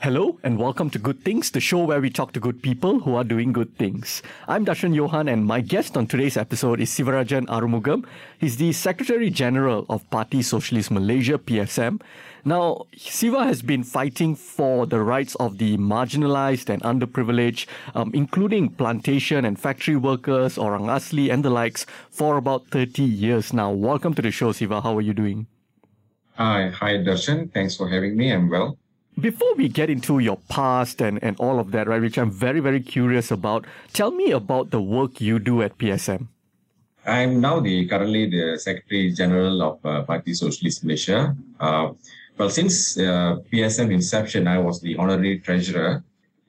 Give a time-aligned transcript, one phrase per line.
[0.00, 3.16] Hello and welcome to Good Things, the show where we talk to good people who
[3.16, 4.22] are doing good things.
[4.46, 8.06] I'm Darshan Johan and my guest on today's episode is Sivarajan Arumugam.
[8.38, 12.00] He's the Secretary General of Parti Sosialis Malaysia, PSM.
[12.44, 18.68] Now, Siva has been fighting for the rights of the marginalized and underprivileged, um, including
[18.68, 23.72] plantation and factory workers, orang asli and the likes, for about 30 years now.
[23.72, 24.80] Welcome to the show, Siva.
[24.80, 25.48] How are you doing?
[26.36, 27.52] Hi, hi Darshan.
[27.52, 28.30] Thanks for having me.
[28.30, 28.78] I'm well.
[29.20, 32.60] Before we get into your past and, and all of that, right, which I'm very,
[32.60, 36.28] very curious about, tell me about the work you do at PSM.
[37.04, 41.34] I'm now the currently the Secretary General of uh, Parti Sosialis Malaysia.
[41.58, 41.92] Uh,
[42.36, 46.04] well, since uh, PSM inception, I was the honorary treasurer,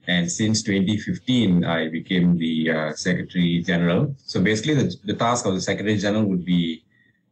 [0.05, 4.13] and since 2015, I became the uh, Secretary General.
[4.25, 6.83] So basically, the, the task of the Secretary General would be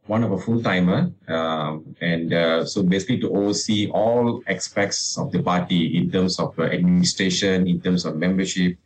[0.08, 5.30] one of a full timer, um, and uh, so basically to oversee all aspects of
[5.30, 8.76] the party in terms of uh, administration, in terms of membership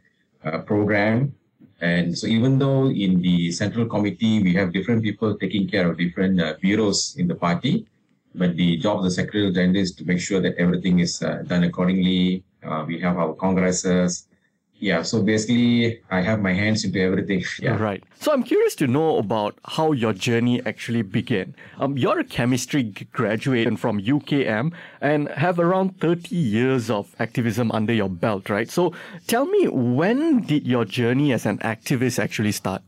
[0.45, 1.33] uh, program.
[1.81, 5.97] And so even though in the central committee we have different people taking care of
[5.97, 7.87] different uh, bureaus in the party,
[8.35, 11.43] but the job of the secretary general is to make sure that everything is uh,
[11.47, 12.43] done accordingly.
[12.63, 14.27] Uh, we have our congresses,
[14.83, 17.45] yeah so basically i have my hands into everything.
[17.63, 17.77] Yeah.
[17.77, 18.03] Right.
[18.19, 21.55] So i'm curious to know about how your journey actually began.
[21.79, 27.93] Um, you're a chemistry graduate from ukm and have around 30 years of activism under
[27.93, 28.69] your belt right?
[28.69, 28.93] So
[29.29, 32.83] tell me when did your journey as an activist actually start?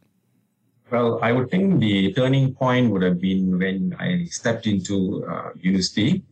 [0.90, 5.50] Well i would think the turning point would have been when i stepped into uh,
[5.60, 6.22] university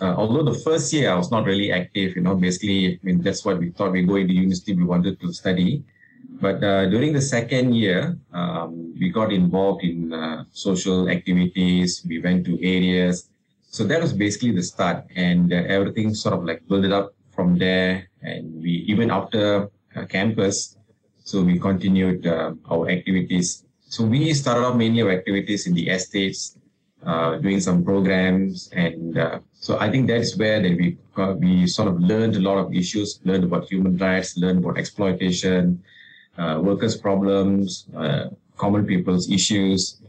[0.00, 3.22] uh, although the first year I was not really active, you know, basically, I mean,
[3.22, 5.84] that's what we thought we go into university, we wanted to study.
[6.40, 12.04] But uh, during the second year, um, we got involved in uh, social activities.
[12.06, 13.30] We went to areas.
[13.70, 17.58] So that was basically the start, and uh, everything sort of like built up from
[17.58, 18.08] there.
[18.22, 20.76] And we even after uh, campus,
[21.24, 23.64] so we continued uh, our activities.
[23.86, 26.57] So we started off mainly our activities in the estates,
[27.40, 29.16] doing some programs and
[29.60, 32.72] so I think that's where that we uh, we sort of learned a lot of
[32.72, 35.82] issues, learned about human rights, learned about exploitation,
[36.38, 38.26] uh, workers' problems, uh,
[38.56, 40.00] common people's issues,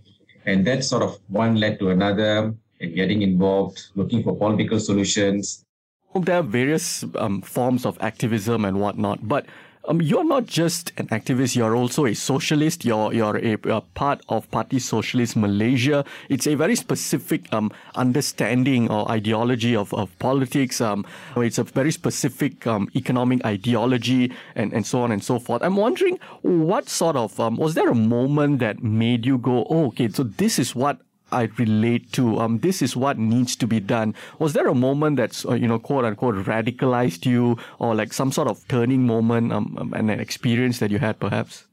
[0.45, 5.65] and that sort of one led to another, and getting involved, looking for political solutions.
[6.13, 9.45] There are various um, forms of activism and whatnot, but
[9.87, 12.85] um, you're not just an activist, you're also a socialist.
[12.85, 16.05] You're, you're a, a, part of Parti Sosialis Malaysia.
[16.27, 20.81] It's a very specific um, understanding or ideology of, of politics.
[20.81, 21.05] Um,
[21.37, 25.63] it's a very specific um, economic ideology and, and so on and so forth.
[25.63, 29.87] I'm wondering what sort of, um, was there a moment that made you go, oh,
[29.87, 30.99] okay, so this is what
[31.31, 32.39] I relate to.
[32.39, 34.15] Um, this is what needs to be done.
[34.39, 38.31] Was there a moment that's uh, you know quote unquote radicalized you, or like some
[38.31, 41.65] sort of turning moment um, um, and an experience that you had perhaps?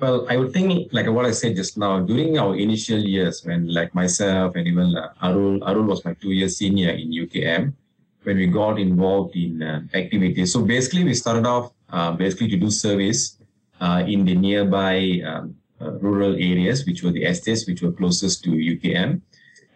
[0.00, 2.00] Well, I would think like what I said just now.
[2.00, 6.32] During our initial years, when like myself and even uh, Arul, Arul was my two
[6.32, 7.74] years senior in UKM,
[8.22, 10.52] when we got involved in uh, activities.
[10.52, 13.36] So basically, we started off uh, basically to do service
[13.80, 18.50] uh, in the nearby um, rural areas, which were the estates which were closest to
[18.50, 19.20] UKM.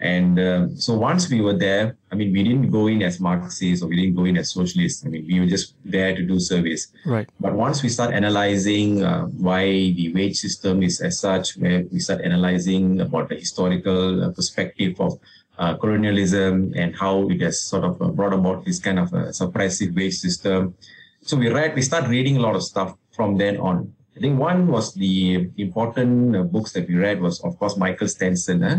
[0.00, 3.82] And uh, so once we were there, I mean, we didn't go in as Marxists
[3.82, 5.06] or we didn't go in as socialists.
[5.06, 6.88] I mean, we were just there to do service.
[7.06, 7.28] Right.
[7.40, 12.00] But once we start analyzing uh, why the wage system is as such, where we
[12.00, 15.18] start analyzing about the historical uh, perspective of
[15.58, 19.28] uh, colonialism and how it has sort of uh, brought about this kind of a
[19.28, 20.74] suppressive wage system.
[21.22, 23.94] So we read, we start reading a lot of stuff from then on.
[24.16, 28.06] I think one was the important uh, books that we read was, of course, Michael
[28.06, 28.78] Stenson eh?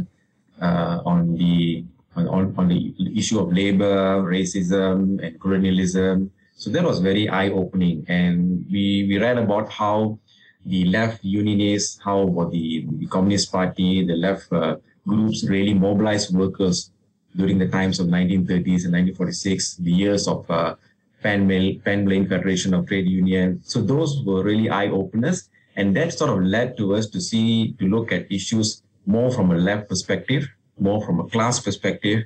[0.61, 1.83] uh, on the
[2.15, 6.31] on, on the issue of labor, racism, and colonialism.
[6.55, 10.17] So that was very eye-opening, and we we read about how
[10.65, 16.33] the left unionists, how about the, the Communist Party, the left uh, groups really mobilized
[16.33, 16.91] workers
[17.35, 20.75] during the times of 1930s and 1946, the years of uh,
[21.25, 21.49] Pan,
[21.83, 23.59] Pan Malayan Federation of Trade Union.
[23.63, 25.49] So those were really eye openers.
[25.75, 29.49] And that sort of led to us to see, to look at issues more from
[29.49, 30.47] a left perspective,
[30.79, 32.25] more from a class perspective.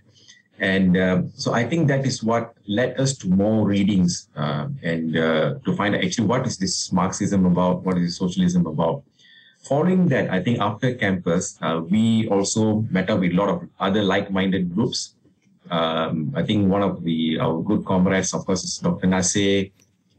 [0.59, 5.15] And uh, so I think that is what led us to more readings uh, and
[5.15, 9.03] uh, to find out actually what is this Marxism about, what is socialism about.
[9.63, 13.69] Following that, I think after campus, uh, we also met up with a lot of
[13.79, 15.15] other like-minded groups
[15.69, 19.07] um, I think one of the our good comrades, of course, is Dr.
[19.07, 19.67] Nasir,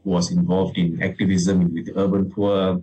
[0.03, 2.81] who was involved in activism with urban poor.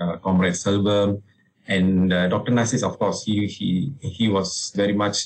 [0.00, 1.22] uh, Comrade Selvam,
[1.66, 2.52] and uh, Dr.
[2.52, 5.18] Nasir, of course, he he he was very much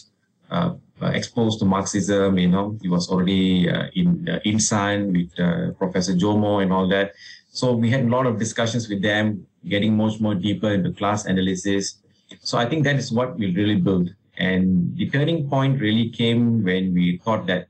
[0.51, 0.75] uh,
[1.13, 2.39] exposed to Marxism.
[2.39, 6.89] You know, he was already uh, in uh, INSAN with uh, Professor Jomo and all
[6.89, 7.13] that.
[7.51, 11.27] So we had a lot of discussions with them, getting much more deeper into class
[11.27, 11.99] analysis.
[12.41, 14.09] So I think that is what we really built.
[14.43, 17.69] And the turning point really came when we thought that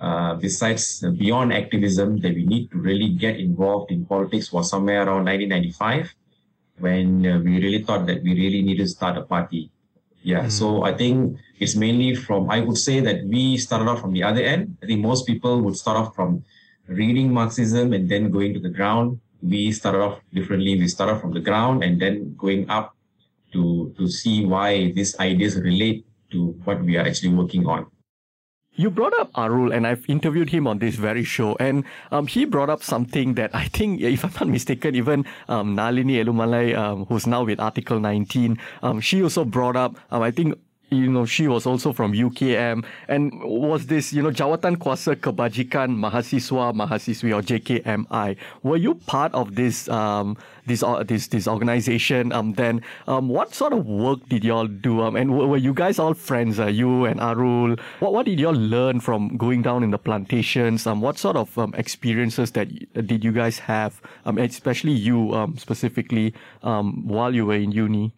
[0.00, 4.70] uh, besides uh, beyond activism, that we need to really get involved in politics was
[4.70, 6.14] somewhere around 1995
[6.78, 9.70] when uh, we really thought that we really needed to start a party.
[10.22, 10.50] Yeah, mm.
[10.50, 14.22] so I think it's mainly from, I would say that we started off from the
[14.22, 14.78] other end.
[14.82, 16.42] I think most people would start off from
[16.88, 19.20] reading Marxism and then going to the ground.
[19.42, 20.78] We started off differently.
[20.78, 22.96] We started off from the ground and then going up
[23.52, 27.86] to, to see why these ideas relate to what we are actually working on.
[28.76, 32.44] You brought up Arul, and I've interviewed him on this very show, and um, he
[32.44, 37.06] brought up something that I think, if I'm not mistaken, even um, Nalini Elumalai, um,
[37.06, 40.58] who's now with Article 19, um, she also brought up, um, I think
[40.94, 45.96] you know, she was also from UKM and was this, you know, Jawatan Kuasa Kebajikan
[45.96, 48.36] Mahasiswa Mahasiswi or JKMI.
[48.62, 50.36] Were you part of this um,
[50.66, 52.32] this uh, this this organization?
[52.32, 55.02] Um, then um, what sort of work did y'all do?
[55.02, 56.58] Um, and were you guys all friends?
[56.58, 57.76] Uh, you and Arul.
[58.00, 60.86] What what did y'all learn from going down in the plantations?
[60.86, 62.68] Um, what sort of um, experiences that
[63.06, 64.00] did you guys have?
[64.24, 68.12] Um, especially you um, specifically um, while you were in uni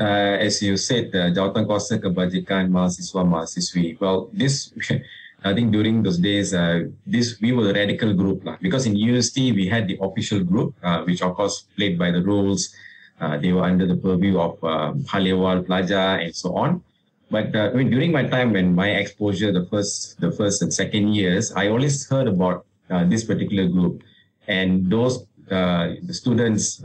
[0.00, 4.00] uh, as you said, uh, Jawatan Kuasa Kebajikan Mahasiswa Mahasiswi.
[4.00, 4.72] Well, this,
[5.44, 8.56] I think during those days, uh, this we were a radical group lah.
[8.60, 12.22] because in university we had the official group, uh, which of course played by the
[12.22, 12.74] rules.
[13.20, 16.82] Uh, they were under the purview of uh, Hal Ehwal Pelajar, and so on.
[17.30, 20.72] But uh, I mean, during my time when my exposure, the first, the first and
[20.72, 24.02] second years, I always heard about uh, this particular group,
[24.48, 26.80] and those uh, the students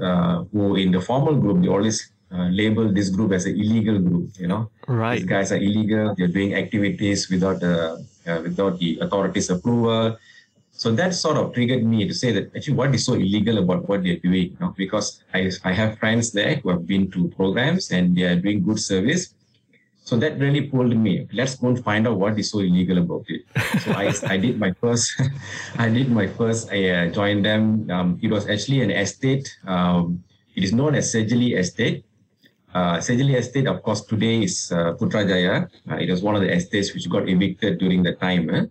[0.51, 4.29] who in the formal group, they always uh, label this group as an illegal group.
[4.37, 5.17] You know, right?
[5.17, 6.15] These guys are illegal.
[6.17, 10.17] They're doing activities without the uh, without the authorities' approval.
[10.71, 13.87] So that sort of triggered me to say that actually, what is so illegal about
[13.87, 14.51] what they're doing?
[14.51, 18.23] You know, because I I have friends there who have been to programs and they
[18.23, 19.33] are doing good service.
[20.05, 21.27] So that really pulled me.
[21.33, 23.41] Let's go and find out what is so illegal about it.
[23.81, 25.09] So I, I did my first,
[25.79, 26.69] I did my first.
[26.71, 27.89] I uh, joined them.
[27.89, 29.49] Um, it was actually an estate.
[29.65, 30.23] Um,
[30.55, 32.05] it is known as Sedgeley Estate.
[32.75, 35.69] Uh, Sedgeley Estate, of course, today is uh, Putrajaya.
[35.89, 38.65] Uh, it was one of the estates which got evicted during the time eh,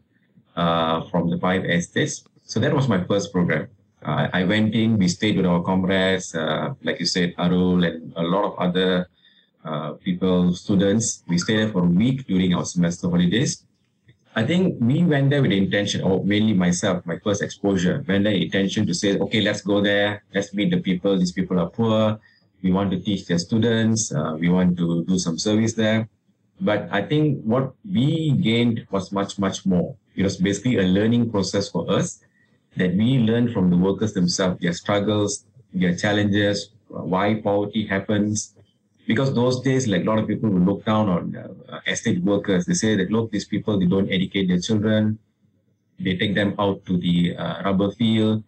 [0.57, 2.23] uh, from the five estates.
[2.45, 3.69] So that was my first program.
[4.05, 8.13] Uh, I went in, we stayed with our comrades, uh, like you said, Arul and
[8.17, 9.09] a lot of other
[10.05, 11.25] people, students.
[11.27, 13.65] We stayed there for a week during our semester holidays.
[14.37, 18.25] I think we went there with the intention, or mainly myself, my first exposure, went
[18.25, 21.19] there intention to say, okay, let's go there, let's meet the people.
[21.19, 22.21] These people are poor
[22.65, 26.09] we want to teach their students, uh, we want to do some service there.
[26.61, 29.95] But I think what we gained was much, much more.
[30.17, 32.21] It was basically a learning process for us
[32.77, 35.45] that we learned from the workers themselves, their struggles,
[35.75, 38.55] their challenges, why poverty happens.
[39.07, 42.65] Because those days, like a lot of people would look down on uh, estate workers.
[42.65, 45.19] They say that, look, these people, they don't educate their children.
[46.01, 48.43] They take them out to the uh, rubber field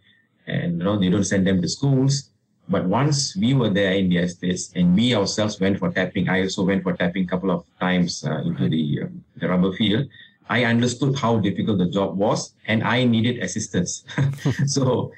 [0.47, 2.31] and you know, they don't send them to schools.
[2.69, 6.43] But once we were there in the estates and we ourselves went for tapping, I
[6.43, 10.09] also went for tapping a couple of times uh, into the, uh, the rubber field.
[10.49, 14.05] I understood how difficult the job was and I needed assistance.
[14.67, 15.13] so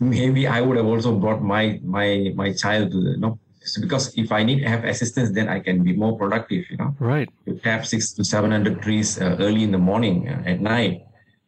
[0.00, 3.80] maybe I would have also brought my my my child to the, you know so
[3.80, 6.68] because if I need to have assistance, then I can be more productive.
[6.70, 7.28] You know, right?
[7.46, 11.02] You tap six to seven hundred trees uh, early in the morning, uh, at night,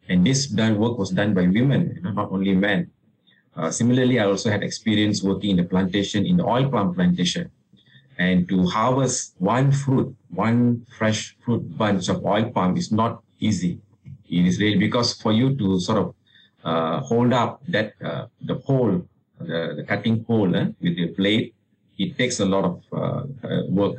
[0.09, 2.89] and this done work was done by women, you know, not only men.
[3.57, 7.49] Uh, similarly, I also had experience working in the plantation, in the oil palm plantation.
[8.19, 13.79] And to harvest one fruit, one fresh fruit bunch of oil palm is not easy.
[14.29, 16.15] It is really because for you to sort of
[16.63, 19.07] uh, hold up that uh, the pole,
[19.39, 21.53] the, the cutting pole eh, with the blade,
[21.97, 23.95] it takes a lot of uh, uh, work.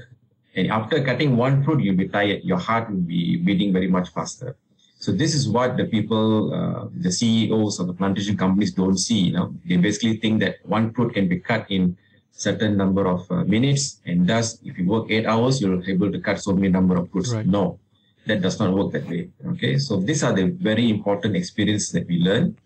[0.54, 2.42] And after cutting one fruit, you'll be tired.
[2.44, 4.56] Your heart will be beating very much faster.
[4.98, 9.30] So this is what the people, uh, the CEOs of the plantation companies don't see.
[9.30, 11.96] You know, they basically think that one fruit can be cut in
[12.32, 16.20] certain number of uh, minutes, and thus, if you work eight hours, you're able to
[16.20, 17.32] cut so many number of fruits.
[17.32, 17.46] Right.
[17.46, 17.78] No,
[18.26, 19.30] that does not work that way.
[19.46, 22.56] Okay, so these are the very important experiences that we learn,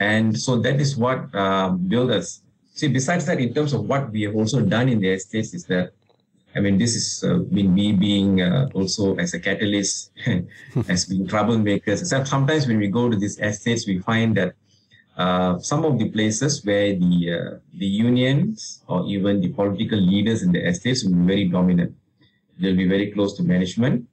[0.00, 2.42] and so that is what uh, build us.
[2.74, 5.64] See, besides that, in terms of what we have also done in the estates, is
[5.66, 5.92] that
[6.54, 10.12] I mean, this is uh, been me being uh, also as a catalyst,
[10.88, 12.04] as being troublemakers.
[12.26, 14.54] Sometimes when we go to these estates, we find that
[15.16, 20.42] uh, some of the places where the uh, the unions or even the political leaders
[20.42, 21.94] in the estates will be very dominant.
[22.58, 24.06] They'll be very close to management.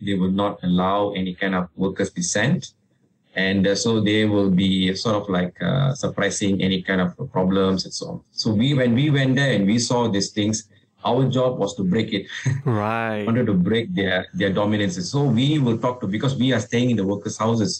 [0.00, 2.72] They will not allow any kind of workers dissent,
[3.34, 7.84] and uh, so they will be sort of like uh, suppressing any kind of problems
[7.84, 8.20] and so on.
[8.32, 10.68] So we, when we went there and we saw these things,
[11.04, 12.26] our job was to break it.
[12.64, 13.24] Right.
[13.26, 14.96] wanted to break their their dominance.
[15.10, 17.78] So we will talk to because we are staying in the workers' houses.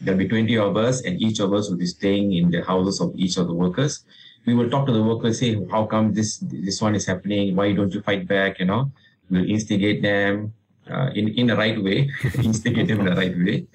[0.00, 3.00] There'll be 20 of us, and each of us will be staying in the houses
[3.00, 4.04] of each of the workers.
[4.46, 7.54] We will talk to the workers, say, how come this this one is happening?
[7.54, 8.58] Why don't you fight back?
[8.58, 8.90] You know,
[9.30, 10.54] we'll instigate them
[10.90, 12.10] uh, in in the right way,
[12.42, 13.66] instigate them in the right way,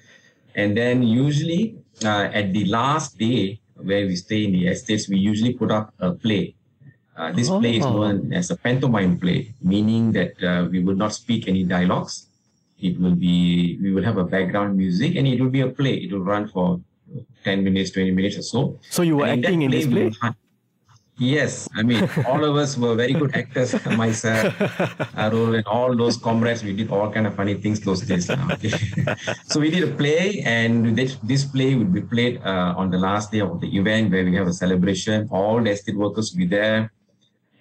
[0.54, 5.16] and then usually uh, at the last day where we stay in the estates, we
[5.16, 6.54] usually put up a play.
[7.18, 7.92] Uh, this play is Oh.
[7.98, 12.26] known as a pantomime play, meaning that uh, we will not speak any dialogues.
[12.78, 15.94] It will be, we will have a background music and it will be a play.
[15.94, 16.80] It will run for
[17.42, 18.60] 10 minutes, 20 minutes or so.
[18.90, 20.04] So you were And acting in this we play?
[20.22, 20.34] will
[21.20, 23.74] Yes, I mean, all of us were very good actors.
[23.98, 24.54] Myself,
[25.18, 28.30] Arul, and all those comrades, we did all kind of funny things those days.
[28.30, 28.70] Okay.
[29.50, 32.98] so we did a play, and this, this play would be played uh, on the
[32.98, 35.26] last day of the event where we have a celebration.
[35.32, 36.92] All the estate workers will be there,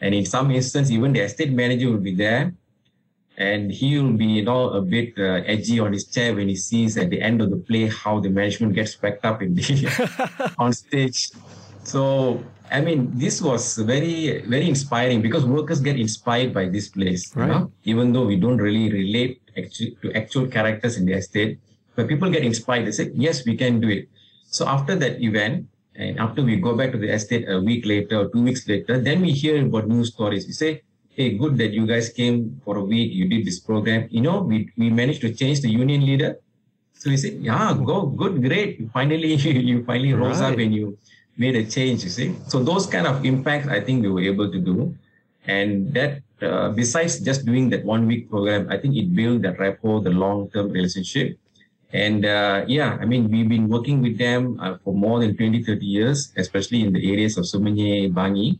[0.01, 2.53] and in some instance, even the estate manager will be there.
[3.39, 6.55] And he will be, you know, a bit uh, edgy on his chair when he
[6.55, 10.53] sees at the end of the play how the management gets packed up in the
[10.57, 11.29] on stage.
[11.83, 17.33] So I mean, this was very, very inspiring because workers get inspired by this place.
[17.35, 17.71] you know?
[17.85, 21.59] Even though we don't really relate actu- to actual characters in the estate,
[21.95, 22.85] but people get inspired.
[22.85, 24.09] They say, yes, we can do it.
[24.49, 28.17] So after that event, and after we go back to the estate a week later
[28.21, 30.45] or two weeks later, then we hear about news stories.
[30.45, 34.07] We say, hey, good that you guys came for a week, you did this program.
[34.11, 36.37] You know, we, we managed to change the union leader.
[36.93, 38.79] So we say, yeah, go, good, great.
[38.79, 39.33] You finally,
[39.69, 40.97] you finally rose up and you
[41.35, 42.35] made a change, you see.
[42.47, 44.95] So those kind of impacts, I think we were able to do.
[45.47, 49.57] And that, uh, besides just doing that one week program, I think it built that
[49.57, 51.39] rapport, the long-term relationship.
[51.93, 55.63] And uh, yeah, I mean, we've been working with them uh, for more than 20,
[55.63, 58.59] 30 years, especially in the areas of Semenyih, Bangi,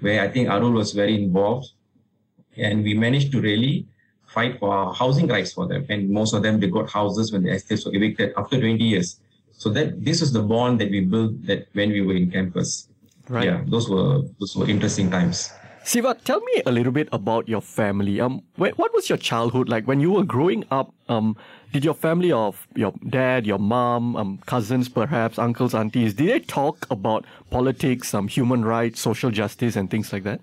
[0.00, 1.70] where I think Arul was very involved.
[2.56, 3.86] And we managed to really
[4.26, 5.84] fight for our housing rights for them.
[5.88, 9.20] And most of them, they got houses when the estates were evicted after 20 years.
[9.52, 12.88] So that this was the bond that we built that when we were in campus.
[13.28, 13.44] Right.
[13.44, 15.52] Yeah, those were those were interesting times.
[15.84, 18.20] Siva, tell me a little bit about your family.
[18.20, 20.94] Um, wh- what was your childhood like when you were growing up?
[21.08, 21.36] Um,
[21.72, 26.40] did your family of your dad, your mom, um, cousins, perhaps uncles, aunties, did they
[26.40, 30.40] talk about politics, um, human rights, social justice, and things like that?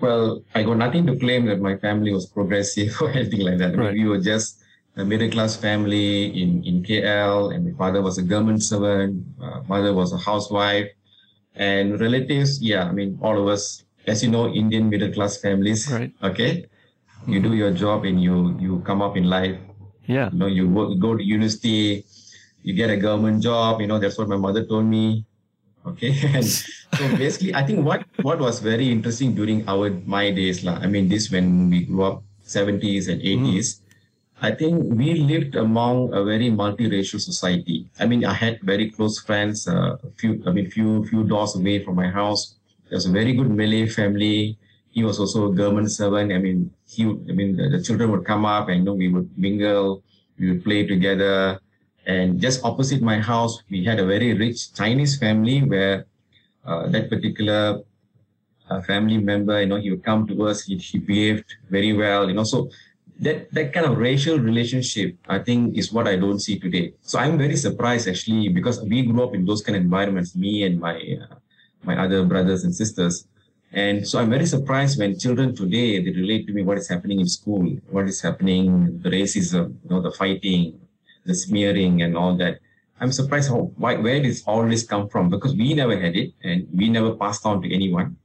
[0.00, 3.76] Well, I got nothing to claim that my family was progressive or anything like that.
[3.76, 3.92] Right.
[3.92, 4.60] we were just
[4.96, 9.60] a middle class family in, in KL, and my father was a government servant, uh,
[9.68, 10.88] mother was a housewife,
[11.54, 12.60] and relatives.
[12.62, 15.90] Yeah, I mean, all of us, as you know, Indian middle class families.
[15.90, 16.12] Right.
[16.22, 16.66] Okay,
[17.26, 19.56] you do your job and you you come up in life.
[20.06, 20.30] Yeah.
[20.32, 22.04] You know, you work, go to university,
[22.62, 23.80] you get a government job.
[23.80, 25.24] You know, that's what my mother told me.
[25.86, 30.66] Okay, and so basically, I think what what was very interesting during our my days.
[30.66, 33.80] I mean, this when we grew up, seventies and eighties.
[34.42, 37.84] I think we lived among a very multiracial society.
[38.00, 39.68] I mean, I had very close friends.
[39.68, 42.56] Uh, a few, I mean, few few doors away from my house.
[42.90, 44.58] There was a very good Malay family.
[44.90, 46.32] He was also a government servant.
[46.32, 49.06] I mean, he, I mean, the, the children would come up and you know we
[49.06, 50.02] would mingle,
[50.38, 51.60] we would play together.
[52.06, 56.06] And just opposite my house, we had a very rich Chinese family where
[56.64, 57.80] uh, that particular
[58.68, 62.28] uh, family member, you know, he would come to us, he, he behaved very well,
[62.28, 62.44] you know.
[62.44, 62.70] So
[63.20, 66.94] that that kind of racial relationship, I think, is what I don't see today.
[67.02, 70.64] So I'm very surprised actually because we grew up in those kind of environments, me
[70.64, 71.36] and my uh,
[71.82, 73.26] my other brothers and sisters.
[73.72, 77.20] And so I'm very surprised when children today they relate to me what is happening
[77.20, 80.80] in school, what is happening, the racism, you know, the fighting,
[81.24, 82.58] the smearing, and all that.
[83.00, 86.32] I'm surprised how why, where does all this come from because we never had it
[86.42, 88.16] and we never passed on to anyone.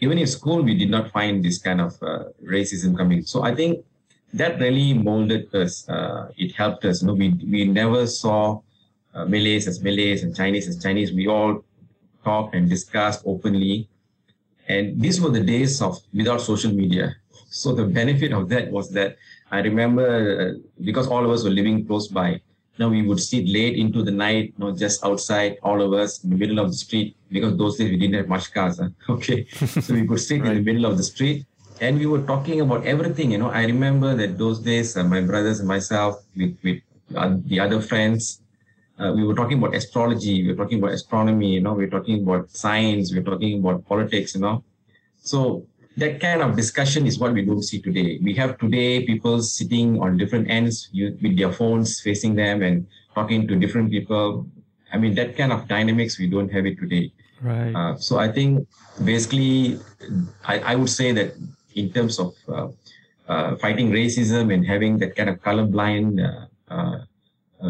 [0.00, 3.22] Even in school, we did not find this kind of uh, racism coming.
[3.22, 3.84] So I think
[4.32, 5.88] that really molded us.
[5.88, 7.02] Uh, it helped us.
[7.02, 8.60] You know, we we never saw
[9.14, 11.12] uh, Malays as Malays and Chinese as Chinese.
[11.12, 11.64] We all
[12.24, 13.88] talked and discussed openly.
[14.68, 17.16] And these were the days of without social media.
[17.50, 19.16] So the benefit of that was that
[19.50, 22.40] I remember uh, because all of us were living close by.
[22.78, 26.30] Now we would sit late into the night, know, just outside, all of us in
[26.30, 28.80] the middle of the street, because those days we didn't have much cars.
[28.80, 28.88] Huh?
[29.14, 29.46] Okay.
[29.84, 31.46] so we could sit in the middle of the street
[31.80, 33.30] and we were talking about everything.
[33.32, 36.80] You know, I remember that those days, uh, my brothers and myself, with, with
[37.14, 38.40] uh, the other friends,
[38.98, 41.90] uh, we were talking about astrology, we were talking about astronomy, you know, we we're
[41.90, 44.62] talking about science, we we're talking about politics, you know.
[45.22, 48.18] So that kind of discussion is what we don't see today.
[48.22, 53.46] We have today people sitting on different ends with their phones facing them and talking
[53.48, 54.46] to different people.
[54.92, 57.12] I mean, that kind of dynamics, we don't have it today.
[57.40, 57.74] Right.
[57.74, 58.66] Uh, so I think
[59.04, 59.78] basically,
[60.44, 61.34] I, I would say that
[61.74, 62.68] in terms of uh,
[63.28, 67.04] uh, fighting racism and having that kind of colorblind uh, uh, uh,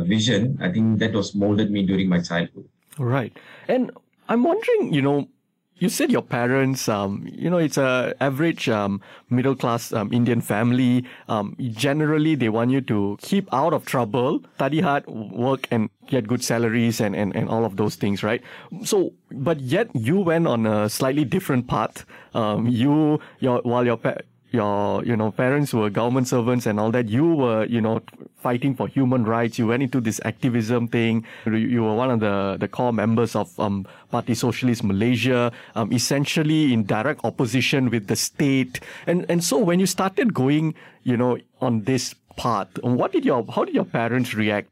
[0.02, 2.68] vision, I think that was molded me during my childhood.
[2.98, 3.36] Right.
[3.68, 3.90] And
[4.28, 5.28] I'm wondering, you know,
[5.76, 10.40] you said your parents, um, you know, it's a average um, middle class um, Indian
[10.40, 11.04] family.
[11.28, 16.28] Um, generally, they want you to keep out of trouble, study hard, work, and get
[16.28, 18.40] good salaries, and, and, and all of those things, right?
[18.84, 22.06] So, but yet you went on a slightly different path.
[22.34, 24.22] Um, you, your while your pa-
[24.54, 28.00] your you know parents were government servants and all that you were you know
[28.36, 32.56] fighting for human rights you went into this activism thing you were one of the
[32.60, 38.16] the core members of um, parti sosialis malaysia um, essentially in direct opposition with the
[38.16, 43.24] state and and so when you started going you know on this path what did
[43.24, 44.70] your how did your parents react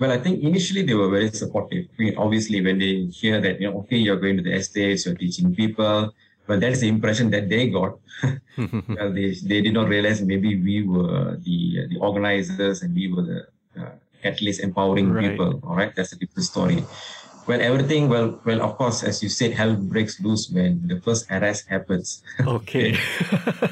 [0.00, 1.84] well, I think initially they were very supportive.
[1.92, 5.04] I mean, obviously, when they hear that, you know, okay, you're going to the estates,
[5.04, 6.14] you're teaching people,
[6.50, 7.94] but that's the impression that they got.
[8.58, 13.22] well, they, they did not realize maybe we were the the organizers and we were
[13.22, 13.40] the
[13.78, 15.30] uh, catalyst empowering right.
[15.30, 15.62] people.
[15.62, 16.82] All right, that's a different story.
[17.46, 18.08] Well, everything.
[18.08, 22.08] Well, well, of course, as you said, hell breaks loose when the first arrest happens.
[22.58, 22.98] Okay.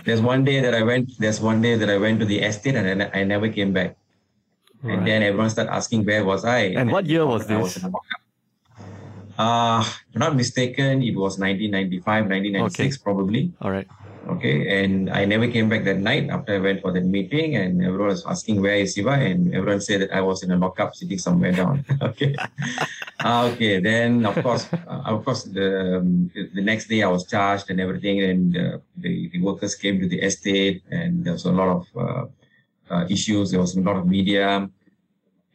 [0.07, 1.19] there's one day that I went.
[1.19, 3.99] There's one day that I went to the estate and I, I never came back.
[4.83, 4.95] Right.
[4.95, 6.79] And then everyone started asking where was I.
[6.79, 7.83] And, and what year was this?
[9.39, 13.03] Uh, if not mistaken, it was 1995, 1996 okay.
[13.03, 13.53] probably.
[13.63, 13.87] All right.
[14.29, 17.81] Okay, and I never came back that night after I went for that meeting, and
[17.81, 20.95] everyone was asking where is Siva, and everyone said that I was in a lockup
[20.95, 21.87] sitting somewhere down.
[22.03, 22.35] okay,
[23.25, 23.81] uh, okay.
[23.81, 27.81] Then of course, uh, of course, the um, the next day I was charged and
[27.81, 31.69] everything, and uh, the the workers came to the estate, and there was a lot
[31.69, 32.25] of uh,
[32.93, 33.53] uh, issues.
[33.53, 34.69] There was a lot of media,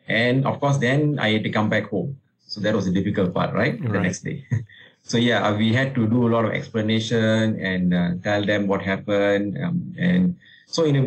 [0.07, 2.17] and of course, then I had to come back home.
[2.53, 3.81] So that was the difficult part, right?
[3.81, 3.91] right.
[3.91, 4.45] The next day.
[5.01, 8.67] so yeah, uh, we had to do a lot of explanation and uh, tell them
[8.67, 9.57] what happened.
[9.57, 10.37] Um, and
[10.67, 11.01] so in a,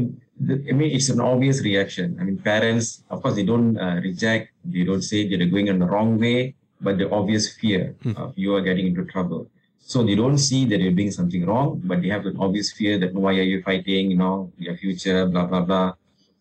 [0.68, 2.18] I mean, it's an obvious reaction.
[2.20, 5.78] I mean, parents, of course, they don't uh, reject, they don't say they're going in
[5.78, 8.18] the wrong way, but the obvious fear mm.
[8.18, 9.48] of you are getting into trouble.
[9.78, 12.98] So they don't see that you're doing something wrong, but they have an obvious fear
[12.98, 15.94] that why are you fighting, you know, your future, blah, blah, blah.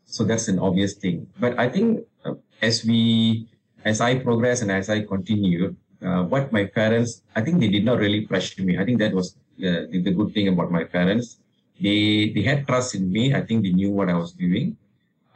[0.07, 1.27] So that's an obvious thing.
[1.39, 3.45] But I think uh, as we
[3.85, 7.85] as I progress and as I continue, uh, what my parents, I think they did
[7.85, 8.77] not really pressure me.
[8.77, 11.37] I think that was the, the, good thing about my parents.
[11.79, 13.33] They they had trust in me.
[13.33, 14.75] I think they knew what I was doing.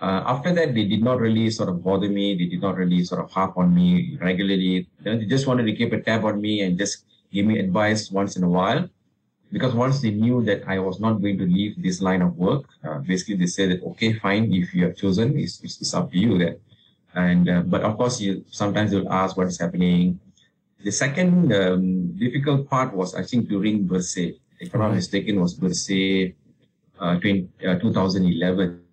[0.01, 2.35] Uh, after that, they did not really sort of bother me.
[2.35, 4.87] They did not really sort of harp on me regularly.
[5.01, 8.37] They just wanted to keep a tab on me and just give me advice once
[8.37, 8.87] in a while.
[9.51, 12.65] Because once they knew that I was not going to leave this line of work,
[12.83, 16.11] uh, basically they said that, okay, fine, if you have chosen, it's, it's, it's up
[16.11, 16.59] to you then.
[17.15, 20.19] And uh, but of course, you sometimes you'll ask what is happening.
[20.83, 24.37] The second um, difficult part was I think during Bersih.
[24.59, 26.35] If I'm not mistaken, was Bersih
[26.99, 28.83] uh, 20, uh, 2011.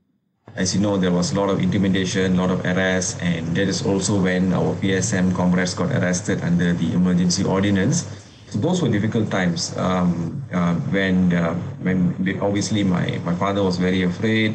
[0.55, 3.69] As you know, there was a lot of intimidation, a lot of arrests, and that
[3.69, 8.07] is also when our PSM comrades got arrested under the emergency ordinance.
[8.49, 13.77] So those were difficult times um, uh, when uh, when obviously my, my father was
[13.77, 14.55] very afraid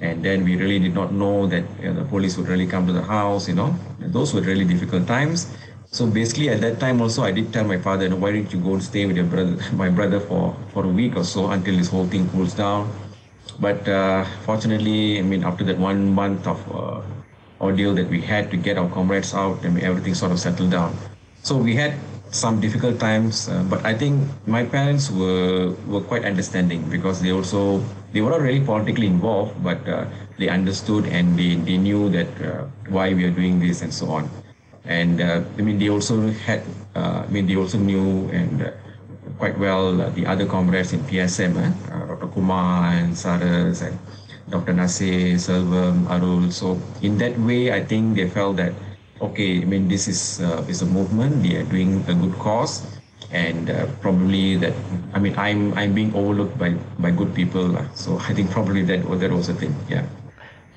[0.00, 2.86] and then we really did not know that you know, the police would really come
[2.86, 3.74] to the house you know.
[4.00, 5.54] And those were really difficult times.
[5.90, 8.74] So basically at that time also i did tell my father why don't you go
[8.74, 11.88] and stay with your brother my brother for for a week or so until this
[11.88, 12.90] whole thing cools down?
[13.60, 17.00] But uh, fortunately i mean after that one month of uh,
[17.60, 20.96] ordeal that we had to get our comrades out and everything sort of settled down.
[21.42, 21.94] So we had
[22.30, 27.32] some difficult times, uh, but I think my parents were were quite understanding because they
[27.32, 27.80] also
[28.12, 30.04] they were not really politically involved, but uh,
[30.38, 34.08] they understood and they, they knew that uh, why we are doing this and so
[34.10, 34.30] on.
[34.84, 36.62] And uh, I mean, they also had,
[36.94, 38.70] uh, I mean, they also knew and uh,
[39.36, 41.72] quite well the other comrades in PSM, eh?
[42.08, 42.28] Dr.
[42.28, 43.98] Kumar and Saras and
[44.48, 44.72] Dr.
[44.72, 46.50] Nasir, Selvam, Arul.
[46.50, 48.72] So in that way, I think they felt that
[49.20, 51.42] okay, I mean, this is uh, is a movement.
[51.42, 52.86] They are doing a good cause,
[53.32, 54.74] and uh, probably that.
[55.14, 57.76] I mean, I'm I'm being overlooked by by good people.
[57.94, 59.74] So I think probably that that was a thing.
[59.88, 60.06] Yeah.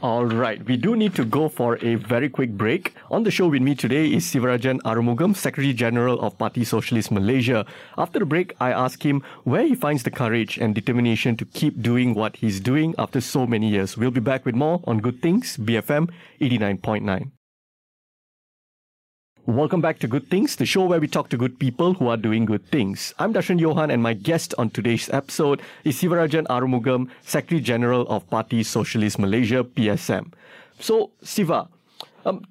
[0.02, 2.96] All right, we do need to go for a very quick break.
[3.12, 7.68] On the show with me today is Sivarajan Arumugam, Secretary General of Parti Sosialis Malaysia.
[8.00, 11.84] After the break, I ask him where he finds the courage and determination to keep
[11.84, 13.96] doing what he's doing after so many years.
[13.96, 16.10] We'll be back with more on Good Things, BFM
[16.42, 17.30] 89.9.
[19.48, 22.16] Welcome back to Good Things, the show where we talk to good people who are
[22.16, 23.12] doing good things.
[23.18, 28.30] I'm Darshan Johan, and my guest on today's episode is Sivarajan Arumugam, Secretary General of
[28.30, 30.32] Parti Sosialis Malaysia, PSM.
[30.80, 31.68] So, Siva,
[32.24, 32.46] um,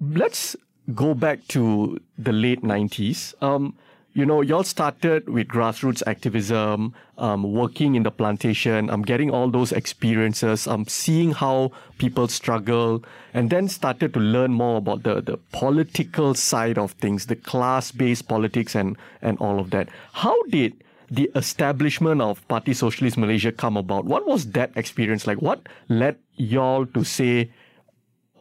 [0.00, 0.56] let's
[0.94, 3.34] go back to the late 90s.
[3.42, 3.76] Um,
[4.16, 9.50] you know, y'all started with grassroots activism, um, working in the plantation, um, getting all
[9.50, 15.20] those experiences, um, seeing how people struggle, and then started to learn more about the,
[15.20, 19.90] the political side of things, the class-based politics and, and all of that.
[20.14, 24.06] How did the establishment of Parti Sosialis Malaysia come about?
[24.06, 25.42] What was that experience like?
[25.42, 27.50] What led y'all to say,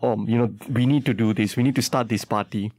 [0.01, 2.71] um, you know, we need to do this, we need to start this party?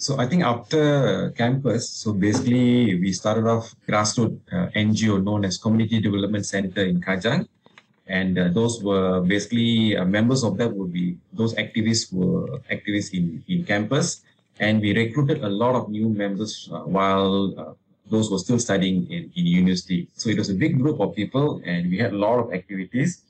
[0.00, 5.58] So I think after campus, so basically we started off grassroots uh, NGO known as
[5.58, 7.46] Community Development Center in Kajang.
[8.06, 13.12] And uh, those were basically uh, members of that would be those activists were activists
[13.12, 14.22] in, in campus.
[14.58, 17.74] And we recruited a lot of new members uh, while uh,
[18.08, 20.08] those were still studying in, in university.
[20.14, 23.20] So it was a big group of people and we had a lot of activities.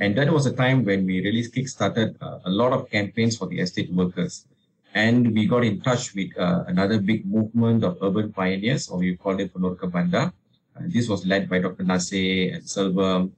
[0.00, 3.46] And that was a time when we really kick-started uh, a lot of campaigns for
[3.46, 4.47] the estate workers.
[4.94, 9.16] And we got in touch with uh, another big movement of urban pioneers, or we
[9.16, 10.32] call it Peneroka Bandar.
[10.76, 11.84] Uh, this was led by Dr.
[11.84, 13.32] Nasir and Selvam.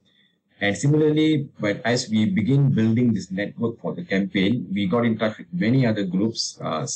[0.61, 5.17] And similarly, but as we begin building this network for the campaign, we got in
[5.17, 6.59] touch with many other groups.
[6.61, 6.87] Uh,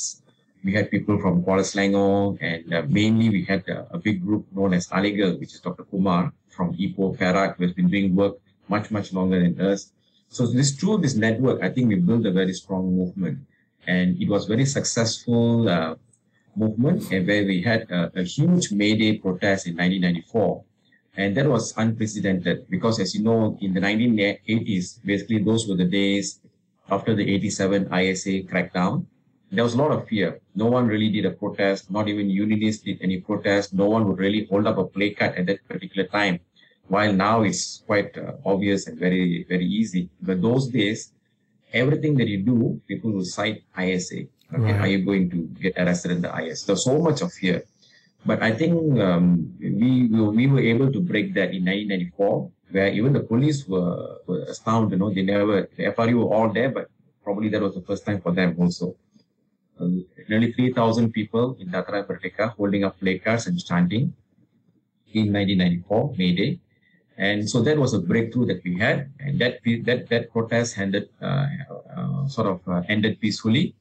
[0.64, 4.46] we had people from Kuala Selangor, and uh, mainly we had uh, a big group
[4.52, 5.84] known as Alaigal, which is Dr.
[5.84, 8.36] Kumar from Ipoh, Perak, who has been doing work
[8.68, 9.92] much, much longer than us.
[10.28, 13.38] So this through this network, I think we built a very strong movement
[13.86, 15.94] and it was very successful uh,
[16.56, 20.64] movement and where we had a, a, huge May Day protest in 1994.
[21.16, 25.84] And that was unprecedented because as you know, in the 1980s, basically those were the
[25.84, 26.40] days
[26.90, 29.06] after the 87 ISA crackdown.
[29.50, 30.40] There was a lot of fear.
[30.54, 31.90] No one really did a protest.
[31.90, 33.72] Not even unionists did any protest.
[33.72, 36.40] No one would really hold up a placard at that particular time.
[36.88, 40.08] While now it's quite uh, obvious and very, very easy.
[40.20, 41.12] But those days,
[41.72, 44.26] everything that you do, people will cite ISA.
[44.54, 44.80] Okay, right.
[44.80, 46.64] are you going to get arrested in the IS?
[46.64, 47.64] There's so much of fear.
[48.24, 53.12] But I think um, we, we were able to break that in 1994, where even
[53.12, 54.98] the police were, were astounded.
[54.98, 56.90] You know, they never, the FRU were all there, but
[57.22, 58.96] probably that was the first time for them also.
[59.78, 59.88] Uh,
[60.28, 64.14] nearly 3,000 people in Dataran Merdeka holding up placards and chanting
[65.12, 66.60] in 1994, May Day.
[67.18, 71.08] And so that was a breakthrough that we had, and that that that protest ended
[71.22, 71.48] uh,
[71.96, 73.74] uh, sort of uh, ended peacefully.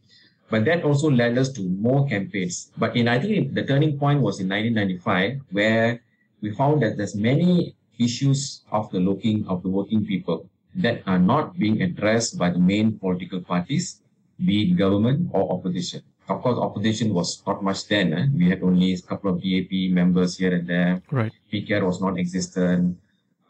[0.50, 2.71] But that also led us to more campaigns.
[2.78, 6.00] But in I think the turning point was in 1995, where
[6.39, 11.19] we found that there's many issues of the looking of the working people that are
[11.19, 14.00] not being addressed by the main political parties,
[14.45, 16.04] be it government or opposition.
[16.28, 18.13] Of course, opposition was not much then.
[18.13, 18.26] Eh?
[18.34, 21.02] We had only a couple of DAP members here and there.
[21.12, 21.32] Right.
[21.52, 22.98] PKR was not existent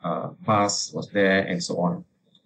[0.06, 2.06] uh, PAS was there and so on.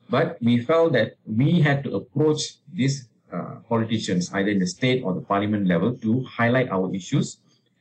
[0.10, 2.41] But we felt that we had to approach
[2.74, 7.38] these uh, politicians either in the state or the parliament level to highlight our issues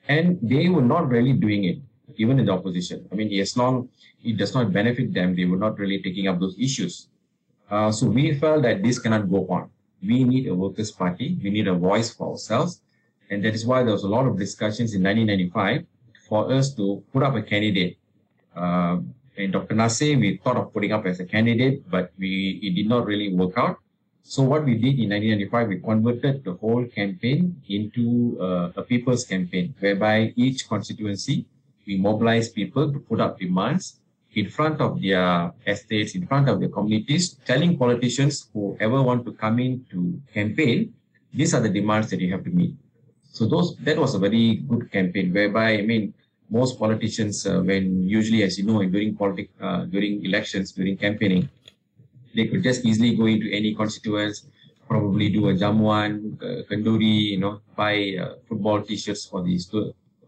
[0.09, 1.79] and they were not really doing it
[2.17, 3.07] even in the opposition.
[3.13, 3.89] I mean, as long
[4.25, 7.09] it does not benefit them, they were not really taking up those issues.
[7.71, 9.71] Uh, so we felt that this cannot go on.
[10.03, 11.39] We need a workers' party.
[11.43, 12.83] We need a voice for ourselves.
[13.31, 15.85] And that is why there was a lot of discussions in 1995
[16.29, 17.99] for us to put up a candidate.
[18.57, 18.99] Uh,
[19.39, 19.75] and Dr.
[19.75, 23.33] Nasir, we thought of putting up as a candidate, but we it did not really
[23.33, 23.79] work out.
[24.23, 29.25] So what we did in 1995, we converted the whole campaign into uh, a people's
[29.25, 31.47] campaign, whereby each constituency,
[31.87, 34.01] we mobilize people to put up demands
[34.35, 39.25] in front of their estates, in front of their communities, telling politicians who ever want
[39.25, 40.93] to come in to campaign,
[41.33, 42.75] these are the demands that you have to meet.
[43.33, 46.13] So those that was a very good campaign, whereby I mean
[46.51, 51.49] most politicians, uh, when usually, as you know, during politic, uh, during elections, during campaigning,
[52.35, 54.47] they could just easily go into any constituents,
[54.89, 59.59] probably do a jamuan, uh, kenduri, you know, buy uh, football t-shirts for the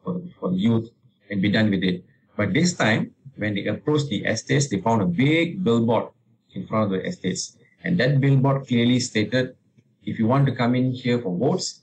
[0.02, 0.90] for, for the youth,
[1.30, 2.04] and be done with it.
[2.36, 6.08] But this time, when they approached the estates, they found a big billboard
[6.54, 9.56] in front of the estates, and that billboard clearly stated,
[10.04, 11.82] if you want to come in here for votes,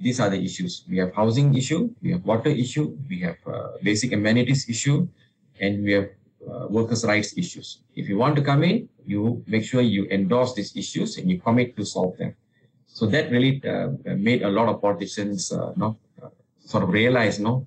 [0.00, 0.84] these are the issues.
[0.88, 5.08] We have housing issue, we have water issue, we have uh, basic amenities issue,
[5.60, 6.08] and we have
[6.48, 7.80] uh, workers' rights issues.
[7.96, 11.40] If you want to come in, you make sure you endorse these issues and you
[11.40, 12.34] commit to solve them.
[12.86, 16.28] So that really uh, made a lot of politicians uh, know, uh,
[16.64, 17.66] sort of realize know,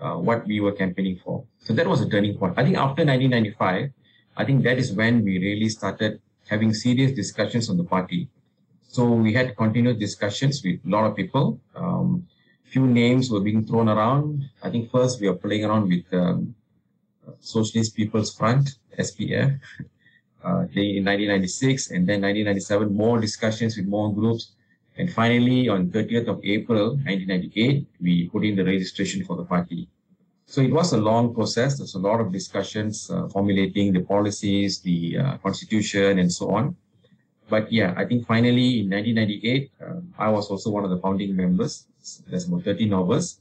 [0.00, 1.44] uh, what we were campaigning for.
[1.60, 2.54] So that was a turning point.
[2.56, 3.90] I think after 1995,
[4.36, 8.28] I think that is when we really started having serious discussions on the party
[8.92, 11.58] So we had continued discussions with a lot of people.
[11.74, 12.26] Um,
[12.64, 14.50] few names were being thrown around.
[14.62, 16.54] I think first we were playing around with um,
[17.40, 19.58] Socialist People's Front, SPF,
[20.44, 24.52] uh, in 1996, and then 1997, more discussions with more groups.
[24.98, 29.88] And finally, on 30th of April 1998, we put in the registration for the party.
[30.44, 31.78] So it was a long process.
[31.78, 36.76] There's a lot of discussions uh, formulating the policies, the uh, constitution, and so on.
[37.52, 41.36] But yeah, I think finally in 1998, uh, I was also one of the founding
[41.36, 41.84] members.
[42.26, 43.40] There's about 13 of us.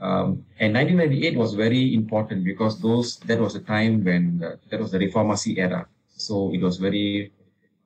[0.00, 4.78] Um, and 1998 was very important because those that was a time when the, that
[4.78, 5.88] was the reformasi era.
[6.16, 7.32] So it was very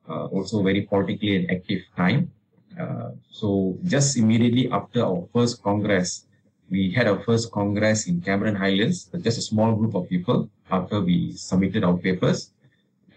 [0.07, 2.31] uh, also very politically an active time.
[2.79, 6.27] Uh, so just immediately after our first congress,
[6.69, 11.01] we had our first congress in Cameron Highlands, just a small group of people after
[11.01, 12.51] we submitted our papers.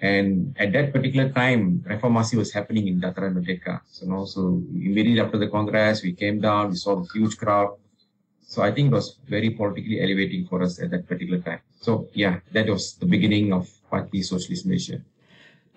[0.01, 3.81] And at that particular time, Reformasi was happening in Dataran Merdeka.
[3.87, 7.37] So, you know, so immediately after the Congress, we came down, we saw the huge
[7.37, 7.77] crowd.
[8.43, 11.61] So I think it was very politically elevating for us at that particular time.
[11.81, 15.03] So yeah, that was the beginning of Parti Sosialis Malaysia.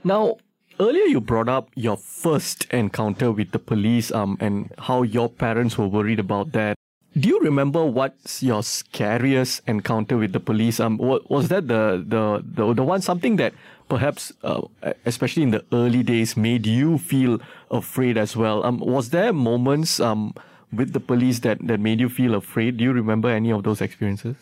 [0.03, 0.37] Now,
[0.79, 5.77] earlier you brought up your first encounter with the police um, and how your parents
[5.77, 6.77] were worried about that.
[7.17, 10.79] Do you remember what's your scariest encounter with the police?
[10.79, 13.53] Um, was that the the the, the one something that
[13.89, 14.61] perhaps, uh,
[15.05, 18.63] especially in the early days, made you feel afraid as well?
[18.63, 20.33] Um, was there moments um
[20.71, 22.77] with the police that that made you feel afraid?
[22.77, 24.37] Do you remember any of those experiences?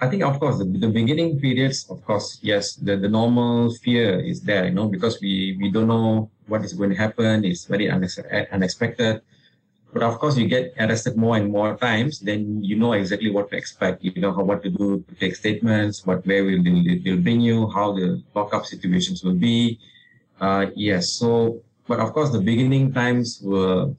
[0.00, 4.18] I think, of course, the, the beginning periods, of course, yes, the, the normal fear
[4.18, 7.44] is there, you know, because we, we don't know what is going to happen.
[7.44, 9.20] It's very unexpected.
[9.92, 13.50] But of course, you get arrested more and more times, then you know exactly what
[13.50, 14.04] to expect.
[14.04, 17.40] You know how what to do to take statements, what where will they, they'll bring
[17.40, 19.78] you, how the lockup situations will be.
[20.40, 21.10] Uh, yes.
[21.10, 23.90] So, but of course, the beginning times were.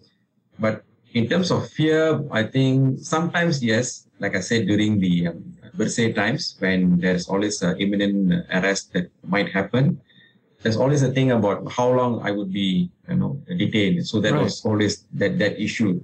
[0.60, 5.43] But in terms of fear, I think sometimes yes, like I said during the um,
[5.75, 9.99] Bersih times when there's always an imminent arrest that might happen
[10.62, 14.06] there's always a thing about how long I would be, you know, detained.
[14.08, 14.43] So that right.
[14.43, 16.02] was always that that issue,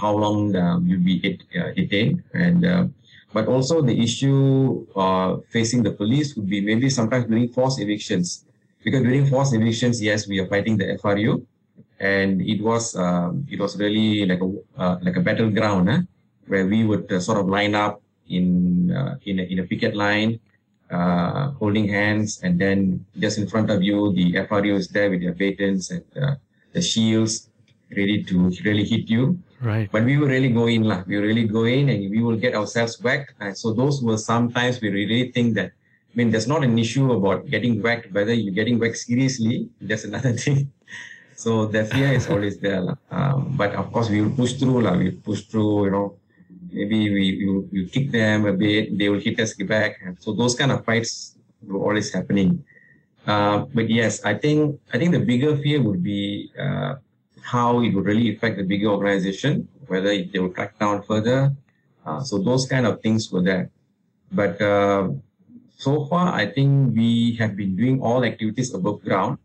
[0.00, 2.84] how long um, you'd be uh, detained, and uh,
[3.32, 8.44] but also the issue uh, facing the police would be maybe sometimes during forced evictions,
[8.84, 11.44] because during forced evictions, yes, we are fighting the FRU,
[12.00, 16.00] and it was um, it was really like a uh, like a battleground, eh?
[16.46, 19.96] where we would uh, sort of line up in uh, in a, in a picket
[19.96, 20.38] line
[20.90, 25.20] uh, holding hands, and then just in front of you, the FRU is there with
[25.22, 26.34] their batons and uh,
[26.72, 27.48] the shields
[27.90, 29.38] ready to really hit you.
[29.60, 29.90] Right.
[29.90, 31.02] But we will really go in, lah.
[31.06, 33.32] We really go in, and we will get ourselves whacked.
[33.40, 35.72] And so those were sometimes we really think that.
[35.72, 38.12] I mean, there's not an issue about getting whacked.
[38.12, 40.72] Whether you're getting whacked seriously, that's another thing.
[41.36, 42.96] So the fear is always there, lah.
[43.10, 44.96] Um, but of course, we will push through, lah.
[44.96, 46.16] We push through, you know
[46.76, 49.96] maybe we, we, we kick them a bit, they will hit us back.
[50.20, 51.34] So those kind of fights
[51.64, 52.62] were always happening.
[53.26, 56.94] Uh, but yes, I think I think the bigger fear would be uh,
[57.42, 61.50] how it would really affect the bigger organization, whether they will crack down further.
[62.04, 63.70] Uh, so those kind of things were there.
[64.30, 65.10] But uh,
[65.76, 69.38] so far, I think we have been doing all activities above ground.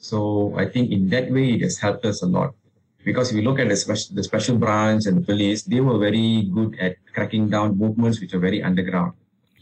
[0.00, 2.52] So I think in that way, it has helped us a lot
[3.04, 5.98] because if you look at the special, the special branch and the police, they were
[5.98, 9.12] very good at cracking down movements which are very underground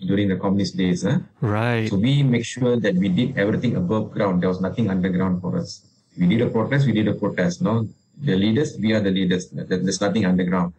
[0.06, 1.02] during the communist days.
[1.02, 1.18] Huh?
[1.40, 1.88] Right.
[1.88, 4.42] So we make sure that we did everything above ground.
[4.42, 5.82] There was nothing underground for us.
[6.18, 7.62] We did a protest, we did a protest.
[7.62, 7.88] No,
[8.20, 9.48] the leaders, we are the leaders.
[9.50, 10.74] There's nothing underground.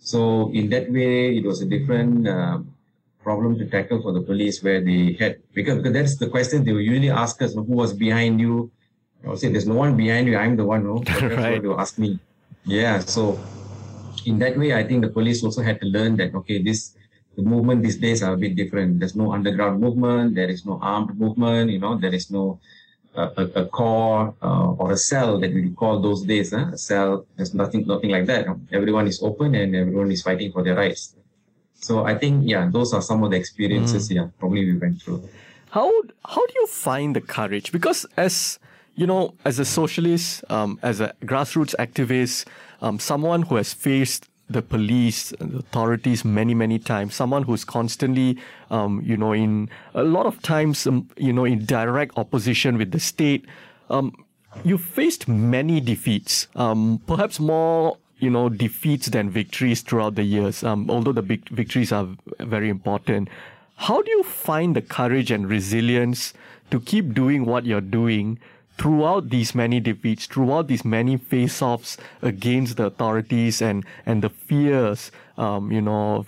[0.00, 2.58] So in that way, it was a different uh,
[3.22, 6.72] problem to tackle for the police where they had, because, because that's the question they
[6.72, 8.70] will usually ask us, who was behind you,
[9.24, 10.36] I would say there's no one behind you.
[10.36, 10.98] I'm the one, no?
[11.06, 11.62] That's right.
[11.62, 12.18] you ask me.
[12.64, 12.98] Yeah.
[13.00, 13.38] So
[14.26, 16.94] in that way, I think the police also had to learn that, okay, this,
[17.36, 18.98] the movement these days are a bit different.
[18.98, 20.34] There's no underground movement.
[20.34, 21.70] There is no armed movement.
[21.70, 22.60] You know, there is no
[23.14, 26.52] uh, a, a core uh, or a cell that we call those days.
[26.52, 26.70] Huh?
[26.72, 27.26] A cell.
[27.36, 28.46] There's nothing, nothing like that.
[28.72, 31.14] Everyone is open and everyone is fighting for their rights.
[31.74, 34.08] So I think, yeah, those are some of the experiences.
[34.08, 34.14] Mm.
[34.14, 35.28] Yeah, probably we went through.
[35.70, 35.90] How
[36.24, 37.72] how do you find the courage?
[37.72, 38.58] Because as
[38.94, 42.46] you know, as a socialist, um, as a grassroots activist,
[42.80, 48.38] um, someone who has faced the police the authorities many, many times, someone who's constantly,
[48.70, 52.90] um, you know, in a lot of times, um, you know, in direct opposition with
[52.90, 53.46] the state,
[53.88, 54.12] um,
[54.64, 60.62] you faced many defeats, um, perhaps more you know defeats than victories throughout the years.
[60.62, 62.08] Um, although the big victories are
[62.40, 63.28] very important,
[63.76, 66.34] how do you find the courage and resilience
[66.70, 68.38] to keep doing what you're doing
[68.78, 75.10] throughout these many defeats, throughout these many face-offs against the authorities and and the fears,
[75.36, 76.24] um, you know,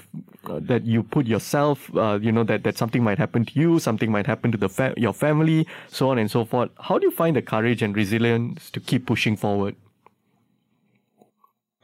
[0.49, 4.11] that you put yourself, uh, you know, that that something might happen to you, something
[4.11, 6.71] might happen to the fa- your family, so on and so forth.
[6.81, 9.77] How do you find the courage and resilience to keep pushing forward?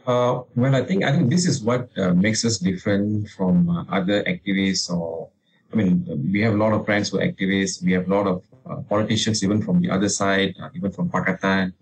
[0.06, 3.84] Uh, well, I think I think this is what uh, makes us different from uh,
[3.90, 4.90] other activists.
[4.90, 5.28] Or
[5.72, 7.82] I mean, we have a lot of friends who are activists.
[7.82, 8.49] We have a lot of uh,
[8.88, 11.72] politicians, even from the other side, uh, even from Pakatan.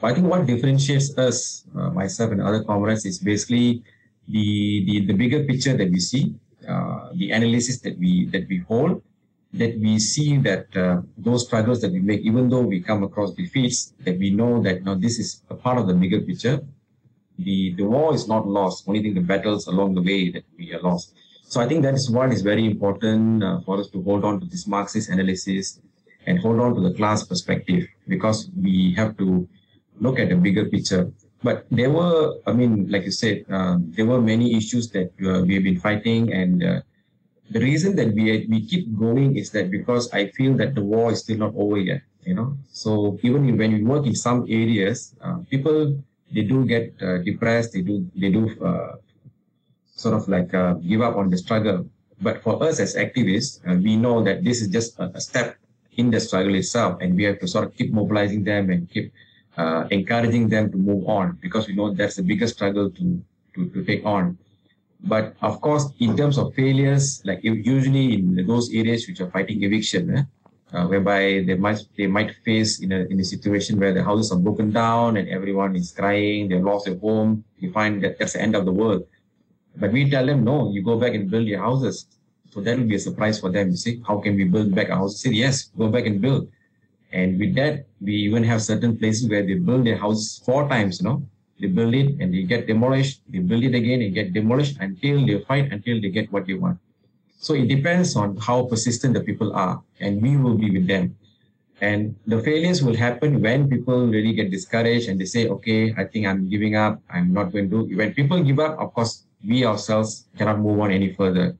[0.00, 3.82] But I think what differentiates us, uh, myself and other comrades, is basically
[4.28, 6.34] the the, the bigger picture that we see,
[7.14, 9.02] the analysis that we that we hold,
[9.52, 13.32] that we see that uh, those struggles that we make, even though we come across
[13.32, 16.60] defeats, that we know that now this is a part of the bigger picture
[17.44, 18.84] the, the war is not lost.
[18.86, 21.14] Only thing the battles along the way that we are lost.
[21.42, 24.40] So I think that is what is very important uh, for us to hold on
[24.40, 25.80] to this Marxist analysis
[26.26, 29.48] and hold on to the class perspective because we have to
[30.00, 31.10] look at the bigger picture.
[31.42, 35.42] But there were, I mean, like you said, uh, there were many issues that uh,
[35.42, 36.80] we have been fighting, and uh,
[37.50, 41.12] the reason that we we keep going is that because I feel that the war
[41.12, 42.02] is still not over yet.
[42.28, 45.96] You know, so even when we work in some areas, uh, people
[46.30, 47.72] they do get uh, depressed.
[47.72, 49.00] They do they do uh,
[49.96, 50.52] sort of like
[50.84, 51.88] give up on the struggle.
[52.20, 55.56] But for us as activists, we know that this is just a, a, step
[56.00, 59.12] in the struggle itself, and we have to sort of keep mobilizing them and keep
[59.56, 63.04] uh, encouraging them to move on because we know that's the biggest struggle to
[63.54, 64.38] to, to take on.
[65.02, 69.62] But of course, in terms of failures, like usually in those areas which are fighting
[69.64, 70.24] eviction, eh,
[70.72, 74.30] uh, whereby they might they might face in a in a situation where the houses
[74.32, 77.44] are broken down and everyone is crying, they've lost their home.
[77.58, 79.02] You find that that's the end of the world.
[79.76, 82.06] But we tell them, no, you go back and build your houses.
[82.50, 83.70] So that will be a surprise for them.
[83.70, 85.22] You see, how can we build back our houses?
[85.22, 86.50] Say, yes, go back and build.
[87.12, 91.00] And with that, we even have certain places where they build their houses four times,
[91.00, 91.22] you know.
[91.60, 93.22] They build it and they get demolished.
[93.28, 96.54] They build it again and get demolished until they fight until they get what they
[96.54, 96.78] want.
[97.38, 101.16] So it depends on how persistent the people are, and we will be with them.
[101.80, 106.04] And the failures will happen when people really get discouraged and they say, okay, I
[106.04, 107.00] think I'm giving up.
[107.08, 107.88] I'm not going to.
[107.96, 111.56] When people give up, of course, we ourselves cannot move on any further.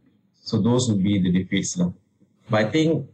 [0.51, 1.79] So those would be the defeats.
[2.51, 3.07] But I think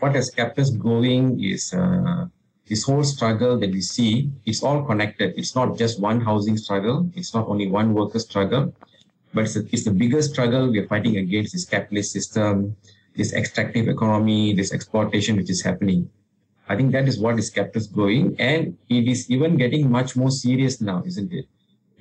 [0.00, 2.26] what has kept us going is uh,
[2.66, 4.30] this whole struggle that we see.
[4.44, 5.34] It's all connected.
[5.36, 7.08] It's not just one housing struggle.
[7.14, 8.74] It's not only one worker struggle
[9.36, 12.74] but it's, a, it's the biggest struggle we are fighting against this capitalist system,
[13.16, 16.10] this extractive economy, this exploitation which is happening.
[16.68, 20.16] I think that is what has kept us going, and it is even getting much
[20.16, 21.46] more serious now, isn't it?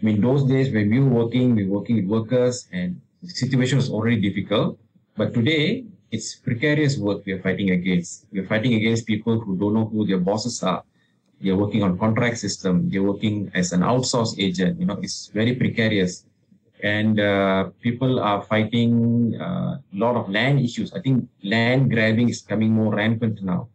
[0.01, 3.77] I mean, those days when we were working, we were working with workers, and situation
[3.77, 4.79] was already difficult.
[5.15, 8.27] But today, it's precarious work we are fighting against.
[8.31, 10.83] We are fighting against people who don't know who their bosses are.
[11.41, 12.89] They're working on contract system.
[12.89, 14.79] They're working as an outsource agent.
[14.79, 16.25] You know, it's very precarious
[16.85, 20.93] and uh, people are fighting a uh, lot of land issues.
[20.93, 23.69] I think land grabbing is coming more rampant now,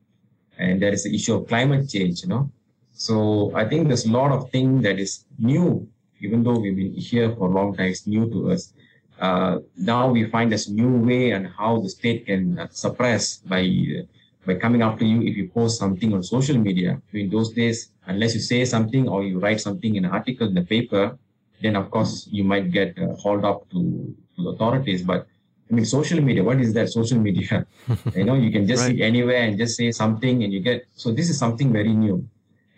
[0.59, 2.23] and there is the issue of climate change.
[2.23, 2.53] You know,
[2.93, 5.89] so I think there's a lot of things that is new,
[6.21, 7.89] even though we've been here for a long time.
[7.89, 8.73] It's new to us.
[9.21, 13.61] Uh, now we find this new way and how the state can uh, suppress by
[13.61, 14.03] uh,
[14.47, 17.01] by coming after you if you post something on social media.
[17.13, 20.55] In those days, unless you say something or you write something in an article in
[20.55, 21.19] the paper,
[21.61, 25.03] then of course you might get uh, hauled up to, to the authorities.
[25.03, 25.27] But
[25.71, 27.67] I mean, social media, what is that social media?
[28.17, 28.97] you know, you can just right.
[28.97, 32.27] sit anywhere and just say something and you get, so this is something very new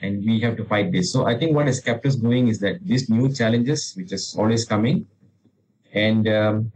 [0.02, 1.12] and we have to fight this.
[1.12, 4.34] So I think what has kept us going is that these new challenges, which is
[4.36, 5.06] always coming.
[5.92, 6.72] And um,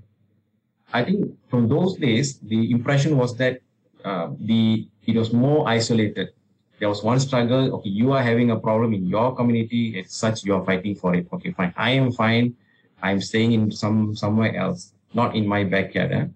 [0.92, 3.60] I think from those days, the impression was that
[4.04, 6.30] uh, the it was more isolated.
[6.78, 10.44] There was one struggle okay you are having a problem in your community it's such
[10.44, 11.26] you are fighting for it.
[11.32, 11.72] Okay fine.
[11.76, 12.54] I am fine.
[13.02, 16.26] I'm staying in some somewhere else not in my backyard eh?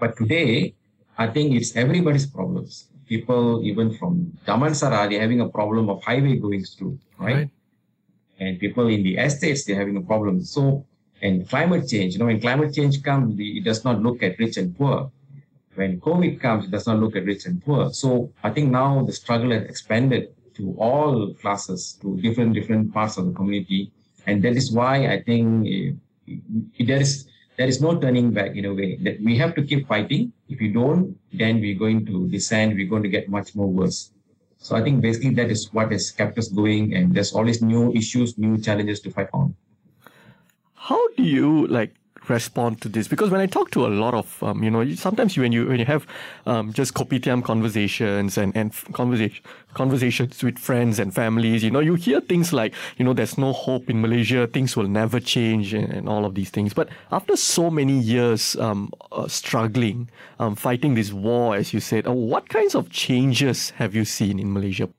[0.00, 0.74] but today
[1.16, 2.88] i think it's everybody's problems.
[3.06, 7.36] People even from damansara they're having a problem of highway going through right?
[7.36, 7.50] right.
[8.40, 10.42] And people in the estates they're having a problem.
[10.42, 10.84] So
[11.24, 14.56] and climate change you know when climate change comes it does not look at rich
[14.56, 15.10] and poor
[15.74, 17.92] when COVID comes, it does not look at rich and poor.
[17.92, 23.16] So I think now the struggle has expanded to all classes, to different different parts
[23.16, 23.90] of the community,
[24.26, 26.34] and that is why I think uh,
[26.78, 29.86] there is there is no turning back in a way that we have to keep
[29.88, 30.32] fighting.
[30.48, 32.74] If you don't, then we're going to descend.
[32.74, 34.10] We're going to get much more worse.
[34.58, 37.92] So I think basically that is what has kept us going, and there's always new
[37.92, 39.54] issues, new challenges to fight on.
[40.84, 41.94] How do you like
[42.28, 43.08] respond to this?
[43.08, 45.78] Because when I talk to a lot of, um, you know, sometimes when you when
[45.78, 46.06] you have
[46.44, 51.94] um, just kopitiam conversations and and conversation conversations with friends and families, you know, you
[51.94, 55.90] hear things like, you know, there's no hope in Malaysia, things will never change, and,
[55.90, 56.74] and all of these things.
[56.74, 62.06] But after so many years um, uh, struggling, um, fighting this war, as you said,
[62.06, 64.90] uh, what kinds of changes have you seen in Malaysia?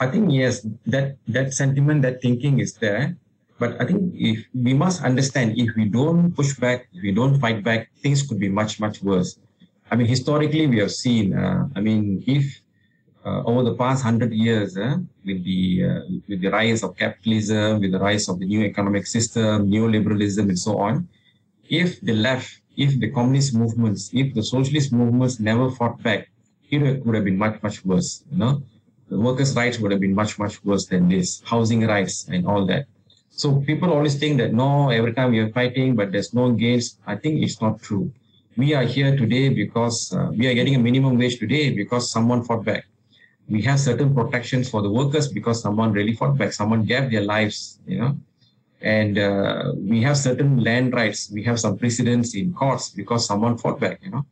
[0.00, 3.14] I think yes, that that sentiment, that thinking is there.
[3.58, 7.40] But I think if we must understand, if we don't push back, if we don't
[7.40, 9.38] fight back, things could be much much worse.
[9.90, 11.32] I mean, historically we have seen.
[11.32, 12.44] Uh, I mean, if
[13.24, 17.80] uh, over the past hundred years, uh, with the uh, with the rise of capitalism,
[17.80, 21.08] with the rise of the new economic system, neoliberalism, and so on,
[21.68, 26.28] if the left, if the communist movements, if the socialist movements never fought back,
[26.70, 28.22] it would have been much much worse.
[28.30, 28.62] You know
[29.08, 32.66] the workers' rights would have been much, much worse than this, housing rights and all
[32.66, 32.86] that.
[33.36, 36.98] So people always think that no, every time we are fighting, but there's no gains.
[37.06, 38.10] I think it's not true.
[38.56, 42.42] We are here today because uh, we are getting a minimum wage today because someone
[42.44, 42.86] fought back.
[43.48, 46.52] We have certain protections for the workers because someone really fought back.
[46.52, 48.16] Someone gave their lives, you know.
[48.80, 51.30] And uh, we have certain land rights.
[51.30, 54.26] We have some precedents in courts because someone fought back, you know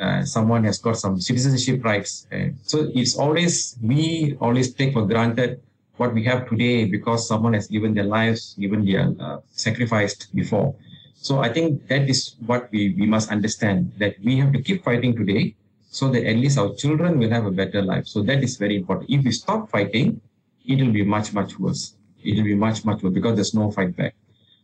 [0.00, 2.26] uh, someone has got some citizenship rights.
[2.62, 5.60] So it's always, we always take for granted
[6.00, 10.74] what we have today because someone has given their lives, given their uh, sacrificed before.
[11.14, 14.82] So I think that is what we, we must understand that we have to keep
[14.82, 15.54] fighting today
[15.90, 18.06] so that at least our children will have a better life.
[18.06, 19.10] So that is very important.
[19.10, 20.22] If we stop fighting,
[20.64, 21.96] it will be much, much worse.
[22.24, 24.14] It will be much, much worse because there's no fight back.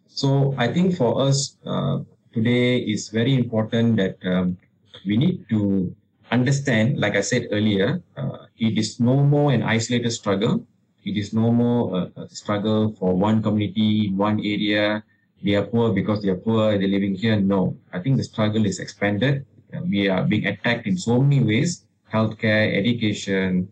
[0.09, 1.99] So I think for us uh,
[2.33, 4.57] today is very important that um,
[5.05, 5.95] we need to
[6.31, 10.65] understand, like I said earlier, uh, it is no more an isolated struggle.
[11.07, 15.05] It is no more a, a, struggle for one community, one area.
[15.43, 17.39] They are poor because they are poor, they're living here.
[17.39, 19.47] No, I think the struggle is expanded.
[19.73, 23.71] Uh, we are being attacked in so many ways healthcare, education,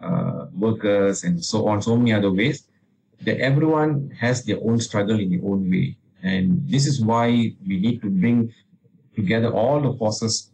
[0.00, 2.68] uh, workers, and so on, so many other ways
[3.22, 5.96] that everyone has their own struggle in their own way.
[6.22, 7.26] And this is why
[7.66, 8.52] we need to bring
[9.14, 10.50] together all the forces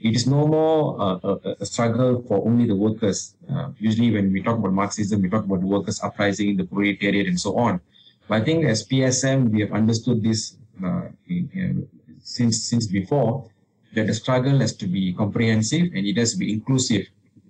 [0.00, 3.34] it is no more a, a, struggle for only the workers.
[3.50, 7.26] Uh, usually, when we talk about Marxism, we talk about the workers' uprising, the proletariat,
[7.26, 7.80] and so on.
[8.28, 11.88] But I think as PSM, we have understood this uh, in,
[12.22, 13.50] since since before
[13.94, 17.06] that the struggle has to be comprehensive and it has to be inclusive.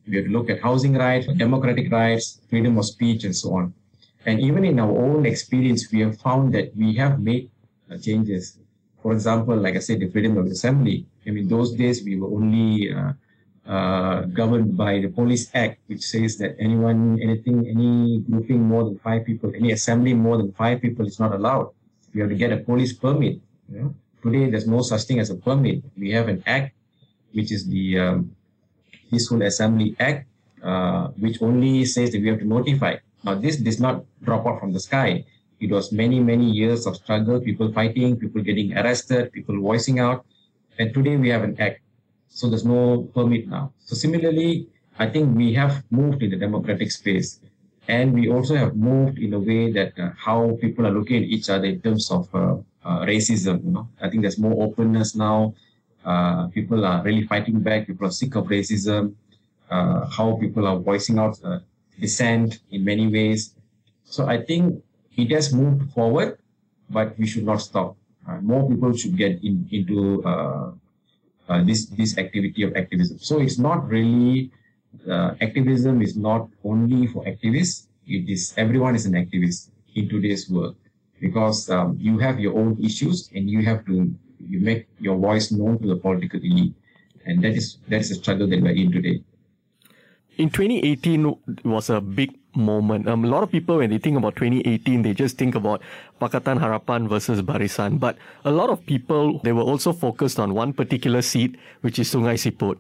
[0.07, 3.75] We have to look at housing rights, democratic rights, freedom of speech, and so on.
[4.25, 7.51] And even in our own experience, we have found that we have made
[7.91, 8.59] uh, changes.
[9.03, 12.33] For example, like I said, the freedom of assembly I mean, those days we were
[12.33, 13.13] only uh,
[13.69, 18.99] uh, governed by the Police Act, which says that anyone, anything, any grouping more than
[18.99, 21.69] five people, any assembly more than five people is not allowed.
[22.15, 23.41] You have to get a police permit.
[23.71, 23.95] You know?
[24.23, 25.85] Today, there's no such thing as a permit.
[25.99, 26.75] We have an act,
[27.33, 28.35] which is the um,
[29.11, 30.27] Peaceful Assembly Act,
[30.65, 32.97] uh, which only says that we have to notify.
[33.23, 35.27] Now, this does not drop out from the sky.
[35.61, 40.25] It was many, many years of struggle, people fighting, people getting arrested, people voicing out.
[40.79, 41.81] And today we have an act.
[42.29, 43.73] So there's no permit now.
[43.81, 47.41] So similarly, I think we have moved in the democratic space.
[47.89, 51.29] And we also have moved in a way that uh, how people are looking at
[51.29, 53.65] each other in terms of uh, uh, racism.
[53.65, 55.55] You know, I think there's more openness now.
[56.05, 57.87] Uh, people are really fighting back.
[57.87, 59.15] People are sick of racism.
[59.71, 61.59] Uh, how people are voicing out uh,
[61.99, 63.55] dissent in many ways.
[64.05, 64.83] So I think
[65.19, 66.39] it has moved forward,
[66.89, 67.99] but we should not stop
[68.29, 70.71] uh, more people should get in, into uh,
[71.49, 73.19] uh, this this activity of activism.
[73.19, 74.51] So it's not really
[75.41, 77.89] activism is not only for activists.
[78.07, 80.77] It is everyone is an activist in today's world
[81.21, 85.51] because um, you have your own issues and you have to you make your voice
[85.51, 86.75] known to the political elite,
[87.25, 89.25] and that is that's the struggle that we're in today.
[90.37, 93.09] In 2018 was a big moment.
[93.09, 95.81] Um, a lot of people, when they think about 2018, they just think about
[96.21, 97.99] Pakatan Harapan versus Barisan.
[97.99, 102.13] But a lot of people, they were also focused on one particular seat, which is
[102.13, 102.77] Sungai Siput.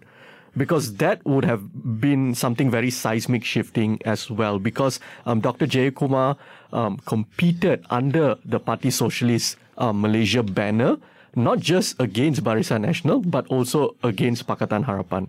[0.57, 1.63] Because that would have
[2.01, 4.59] been something very seismic shifting as well.
[4.59, 5.67] Because um, Dr.
[5.67, 6.37] Jayakumar
[6.73, 10.97] um, competed under the Parti Sosialis uh, Malaysia banner,
[11.37, 15.29] not just against Barisan Nasional, but also against Pakatan Harapan.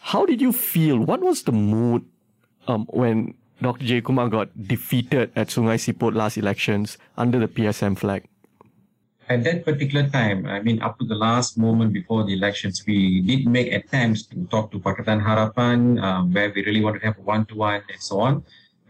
[0.00, 0.98] How did you feel?
[0.98, 2.04] What was the mood
[2.68, 3.84] um, when Dr.
[3.84, 8.24] Jayakumar got defeated at Sungai Siput last elections under the PSM flag?
[9.28, 13.20] At that particular time, I mean, up to the last moment before the elections, we
[13.20, 17.18] did make attempts to talk to Pakatan Harapan, um, where we really wanted to have
[17.18, 18.42] a one-to-one and so on.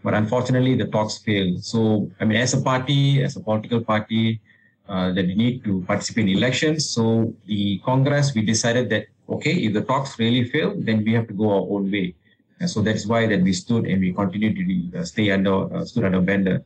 [0.03, 1.63] But unfortunately, the talks failed.
[1.63, 4.41] So, I mean, as a party, as a political party,
[4.89, 6.89] uh, that we need to participate in elections.
[6.89, 11.27] So the Congress, we decided that, okay, if the talks really fail, then we have
[11.27, 12.15] to go our own way.
[12.61, 15.83] And so that's why that we stood and we continued to uh, stay under, uh,
[15.83, 16.61] stood under Bender.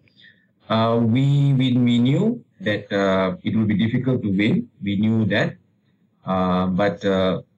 [0.68, 4.68] Uh, we, we, we knew that uh, it would be difficult to win.
[4.84, 5.56] We knew that.
[6.26, 7.00] Uh, but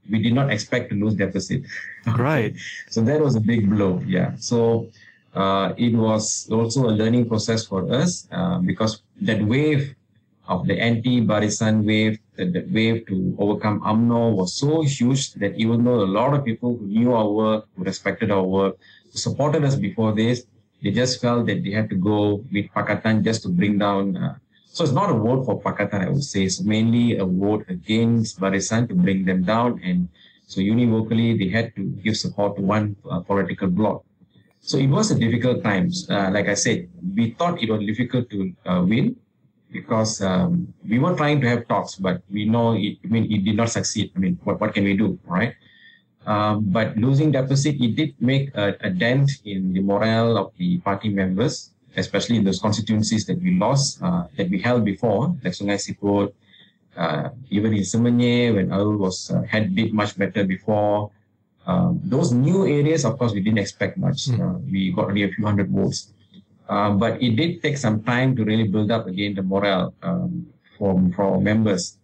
[0.10, 1.64] we did not expect to lose deficit.
[2.18, 2.56] Right.
[2.88, 4.02] so that was a big blow.
[4.08, 4.32] Yeah.
[4.40, 4.88] So
[5.36, 9.94] uh, it was also a learning process for us uh, because that wave
[10.48, 15.84] of the anti-Barisan wave, that, that wave to overcome UMNO was so huge that even
[15.84, 18.78] though a lot of people who knew our work, who respected our work,
[19.12, 20.46] who supported us before this,
[20.82, 24.16] they just felt that they had to go with Pakatan just to bring down.
[24.16, 24.36] Uh,
[24.66, 26.44] so it's not a vote for Pakatan, I would say.
[26.44, 29.82] It's mainly a vote against Barisan to bring them down.
[29.84, 30.08] And
[30.46, 34.04] so univocally, they had to give support to one uh, political bloc.
[34.62, 36.08] So it was a difficult times.
[36.10, 39.16] Uh, like I said, we thought it was difficult to uh, win
[39.72, 43.44] because um, we were trying to have talks, but we know it, I mean, it
[43.44, 44.12] did not succeed.
[44.16, 45.56] I mean, what, what can we do, right?
[46.26, 50.78] Um, but losing deficit, it did make a, a, dent in the morale of the
[50.80, 55.54] party members, especially in those constituencies that we lost, uh, that we held before, like
[55.54, 56.34] Sungai Siput,
[56.98, 61.12] uh, even in Semenyih, when Arul was uh, had did much better before.
[61.66, 64.28] Um, those new areas, of course, we didn't expect much.
[64.28, 64.70] Mm.
[64.72, 66.12] we got only a few hundred votes.
[66.70, 70.46] Uh, but it did take some time to really build up again the morale um,
[70.78, 71.98] from for our members.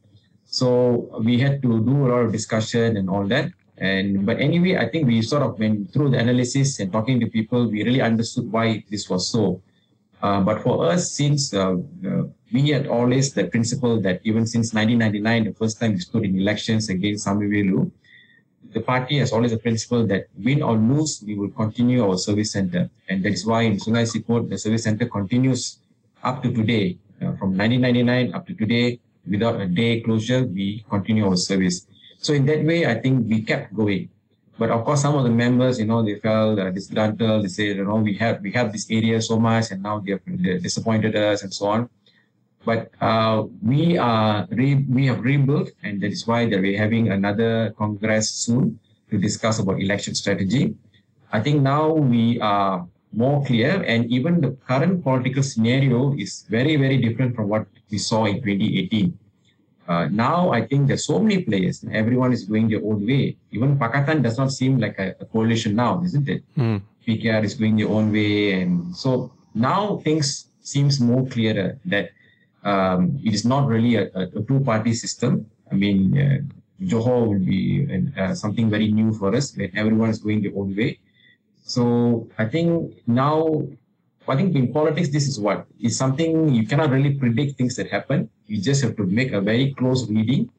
[0.46, 3.52] So we had to do a lot of discussion and all that.
[3.78, 7.28] And but anyway, I think we sort of went through the analysis and talking to
[7.28, 9.62] people, we really understood why this was so.
[10.22, 11.76] Uh, but for us, since uh,
[12.08, 16.24] uh, we had always the principle that even since 1999, the first time we stood
[16.24, 17.92] in elections against Samy Vellu,
[18.74, 22.52] the party has always a principle that win or lose, we will continue our service
[22.52, 22.90] center.
[23.10, 25.80] And that is why in Sungai Siput, the service center continues
[26.24, 26.98] up to today.
[27.22, 29.00] Uh, from 1999 up to today,
[29.30, 31.88] without a day closure, we continue our service.
[32.18, 34.10] So in that way, I think we kept going.
[34.58, 37.46] But of course, some of the members, you know, they felt uh, disgruntled.
[37.46, 40.12] They said, you know, we have we have this area so much, and now they
[40.12, 41.90] have disappointed us, and so on.
[42.66, 47.12] But uh, we are re- we have rebuilt, and that is why that we're having
[47.12, 48.80] another congress soon
[49.12, 50.76] to discuss about election strategy.
[51.32, 56.78] I think now we are more clear, and even the current political scenario is very
[56.78, 59.18] very different from what we saw in 2018.
[59.86, 61.84] Uh, now I think there's so many players.
[61.92, 63.36] Everyone is going their own way.
[63.52, 66.44] Even Pakatan does not seem like a, a coalition now, isn't it?
[66.56, 66.82] Mm.
[67.06, 72.12] PKR is going their own way, and so now things seems more clearer that
[72.64, 75.46] um, it is not really a, a, two-party system.
[75.72, 76.38] I mean, uh,
[76.86, 80.76] Johor will be uh, something very new for us when everyone is going their own
[80.76, 81.00] way.
[81.64, 83.64] So I think now,
[84.28, 87.90] I think in politics, this is what is something you cannot really predict things that
[87.90, 88.30] happen.
[88.48, 90.50] You just have to make a very close reading,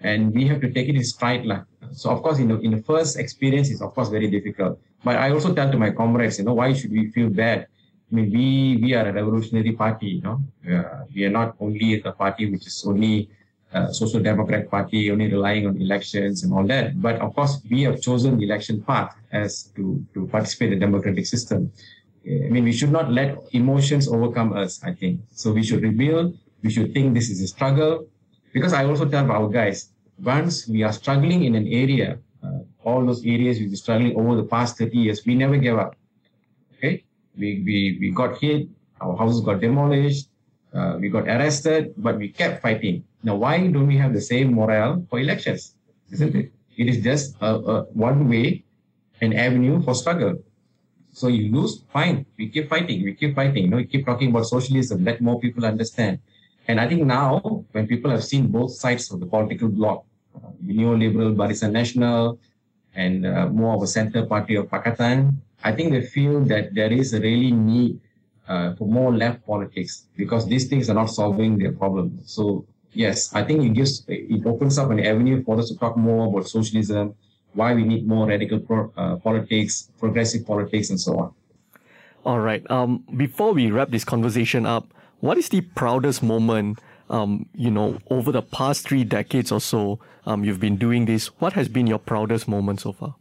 [0.00, 1.44] and we have to take it in stride.
[1.44, 1.64] Lah.
[1.92, 4.78] So of course, in the, in the first experience, it's of course very difficult.
[5.02, 7.68] But I also tell to my comrades, you know, why should we feel bad?
[8.10, 10.40] I mean, we we are a revolutionary party, you know.
[10.68, 13.30] Uh, we are not only a party which is only
[13.72, 17.00] a social democrat party, only relying on elections and all that.
[17.00, 20.86] But of course, we have chosen the election path as to to participate in the
[20.86, 21.72] democratic system.
[22.26, 24.82] I mean, we should not let emotions overcome us.
[24.82, 25.52] I think so.
[25.52, 26.38] We should rebuild.
[26.62, 28.08] We should think this is a struggle,
[28.54, 33.04] because I also tell our guys once we are struggling in an area, uh, all
[33.04, 35.96] those areas we've been struggling over the past 30 years, we never give up.
[36.76, 37.04] Okay,
[37.36, 38.68] we, we, we got hit,
[39.00, 40.28] our houses got demolished,
[40.74, 43.04] uh, we got arrested, but we kept fighting.
[43.22, 45.74] Now, why don't we have the same morale for elections?
[46.10, 46.52] Isn't it?
[46.76, 48.64] It is just a, a one way,
[49.20, 50.42] an avenue for struggle.
[51.12, 52.26] So you lose, fine.
[52.36, 53.04] We keep fighting.
[53.04, 53.64] We keep fighting.
[53.64, 55.04] You know, we keep talking about socialism.
[55.04, 56.18] Let more people understand.
[56.66, 60.04] And I think now, when people have seen both sides of the political bloc,
[60.34, 62.38] uh, neoliberal Barisan Nasional,
[62.96, 66.92] and uh, more of a center party of Pakatan, I think they feel that there
[66.92, 67.98] is a really need
[68.46, 72.20] uh, for more left politics because these things are not solving their problem.
[72.24, 75.96] So yes, I think it gives it opens up an avenue for us to talk
[75.96, 77.14] more about socialism,
[77.54, 81.34] why we need more radical pro, uh, politics, progressive politics, and so on.
[82.26, 82.68] All right.
[82.70, 86.78] Um, before we wrap this conversation up, what is the proudest moment?
[87.10, 91.26] Um, you know, over the past three decades or so, um, you've been doing this.
[91.38, 93.14] What has been your proudest moment so far?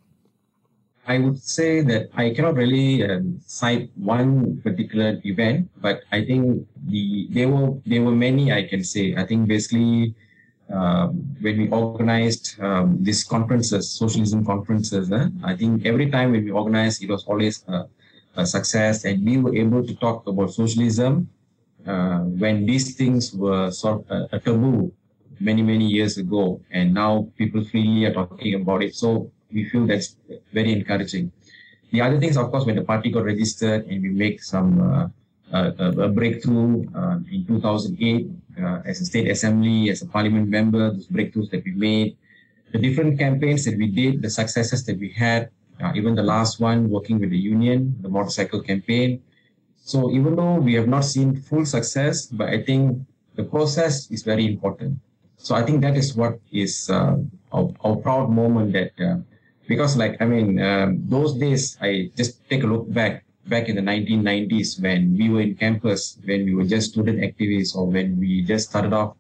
[1.06, 6.66] I would say that I cannot really um, cite one particular event, but I think
[6.88, 9.16] the there were there were many I can say.
[9.16, 10.16] I think basically
[10.70, 16.46] um, when we organized um, these conferences, socialism conferences, eh, I think every time when
[16.46, 17.86] we organized, it was always a,
[18.38, 21.30] a, success, and we were able to talk about socialism
[21.86, 24.92] uh, when these things were sort of a, a taboo
[25.40, 26.62] many, many years ago.
[26.72, 28.96] And now people freely are talking about it.
[28.96, 30.16] So we feel that's
[30.52, 31.32] very encouraging.
[31.92, 35.08] The other things, of course, when the party got registered and we make some uh,
[35.52, 40.92] a, a, breakthrough uh, in 2008 uh, as a state assembly, as a parliament member,
[40.92, 42.18] those breakthroughs that we made,
[42.72, 45.50] the different campaigns that we did, the successes that we had,
[45.84, 49.22] uh, even the last one working with the union, the motorcycle campaign.
[49.86, 54.24] So even though we have not seen full success, but I think the process is
[54.24, 55.00] very important.
[55.38, 57.18] So I think that is what is uh,
[57.52, 59.18] our, our, proud moment that uh,
[59.68, 63.76] because like I mean um, those days I just take a look back back in
[63.76, 68.20] the 1990s when we were in campus when we were just student activists or when
[68.20, 69.16] we just started off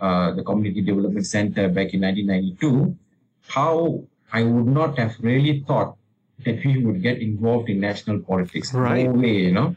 [0.00, 2.96] uh, the community development center back in 1992
[3.46, 4.02] how
[4.32, 5.96] I would not have really thought
[6.44, 8.74] that we would get involved in national politics.
[8.74, 9.06] Right.
[9.06, 9.76] no way you know?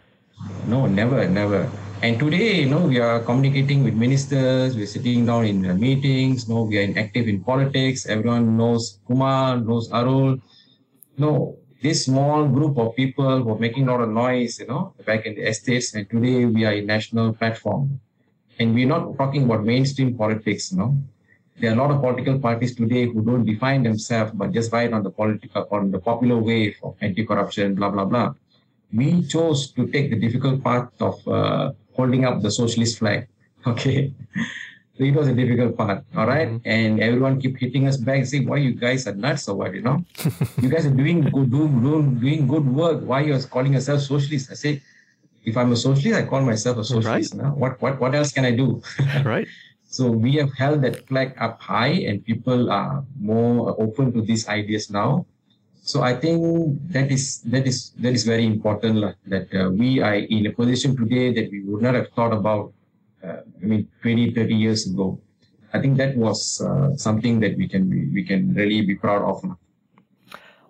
[0.67, 1.69] No never never
[2.01, 6.53] and today, you know, we are communicating with ministers, we're sitting down in meetings, you
[6.53, 8.05] know, we are active in politics.
[8.05, 10.37] Everyone knows Kumar, knows Arul.
[11.17, 15.25] No, this small group of people were making a lot of noise, you know, back
[15.25, 15.95] in the estates.
[15.95, 17.99] And today we are a national platform.
[18.59, 20.97] And we're not talking about mainstream politics, you know.
[21.59, 24.93] There are a lot of political parties today who don't define themselves, but just ride
[24.93, 28.35] on the political, on the popular wave of anti-corruption, blah, blah, blah.
[28.93, 33.27] We chose to take the difficult path of uh, holding up the socialist flag.
[33.67, 34.13] Okay.
[34.97, 36.05] So it was a difficult part.
[36.15, 36.47] All right?
[36.47, 36.69] mm-hmm.
[36.69, 39.81] And everyone keep hitting us back saying, why you guys are nuts or what, you
[39.81, 40.05] know?
[40.61, 43.01] you guys are doing good, doing, doing good work.
[43.03, 44.51] Why you are calling yourself socialist?
[44.51, 44.81] I say,
[45.43, 47.35] if I'm a socialist, I call myself a socialist.
[47.35, 47.53] Right.
[47.53, 48.81] What, what, what else can I do?
[49.25, 49.47] right.
[49.89, 54.47] So we have held that flag up high and people are more open to these
[54.47, 55.25] ideas now.
[55.87, 56.41] So I think
[56.91, 60.97] that is that is that is very important that uh, we are in a position
[60.97, 62.73] today that we would not have thought about.
[63.23, 65.17] Uh, I mean, 20, 30 years ago.
[65.73, 69.23] I think that was uh, something that we can be, we can really be proud
[69.23, 69.57] of.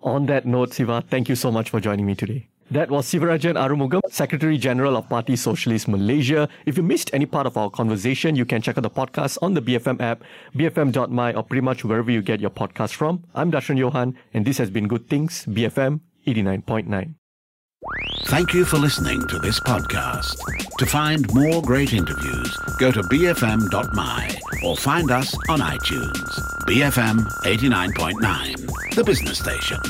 [0.02, 2.48] On that note, Siva, thank you so much for joining me today.
[2.70, 6.50] That was Sivarajan Arumugam, Secretary General of Parti Sosialis Malaysia.
[6.66, 9.54] If you missed any part of our conversation, you can check out the podcast on
[9.54, 10.22] the BFM app,
[10.54, 13.24] bfm.my, or uh, pretty much wherever you get your podcast from.
[13.34, 17.14] I'm Darshan Johan, and this has been Good Things, BFM 89.9.
[18.24, 20.36] Thank you for listening to this podcast.
[20.76, 26.38] To find more great interviews, go to bfm.my or find us on iTunes.
[26.66, 29.80] BFM 89.9, the business station.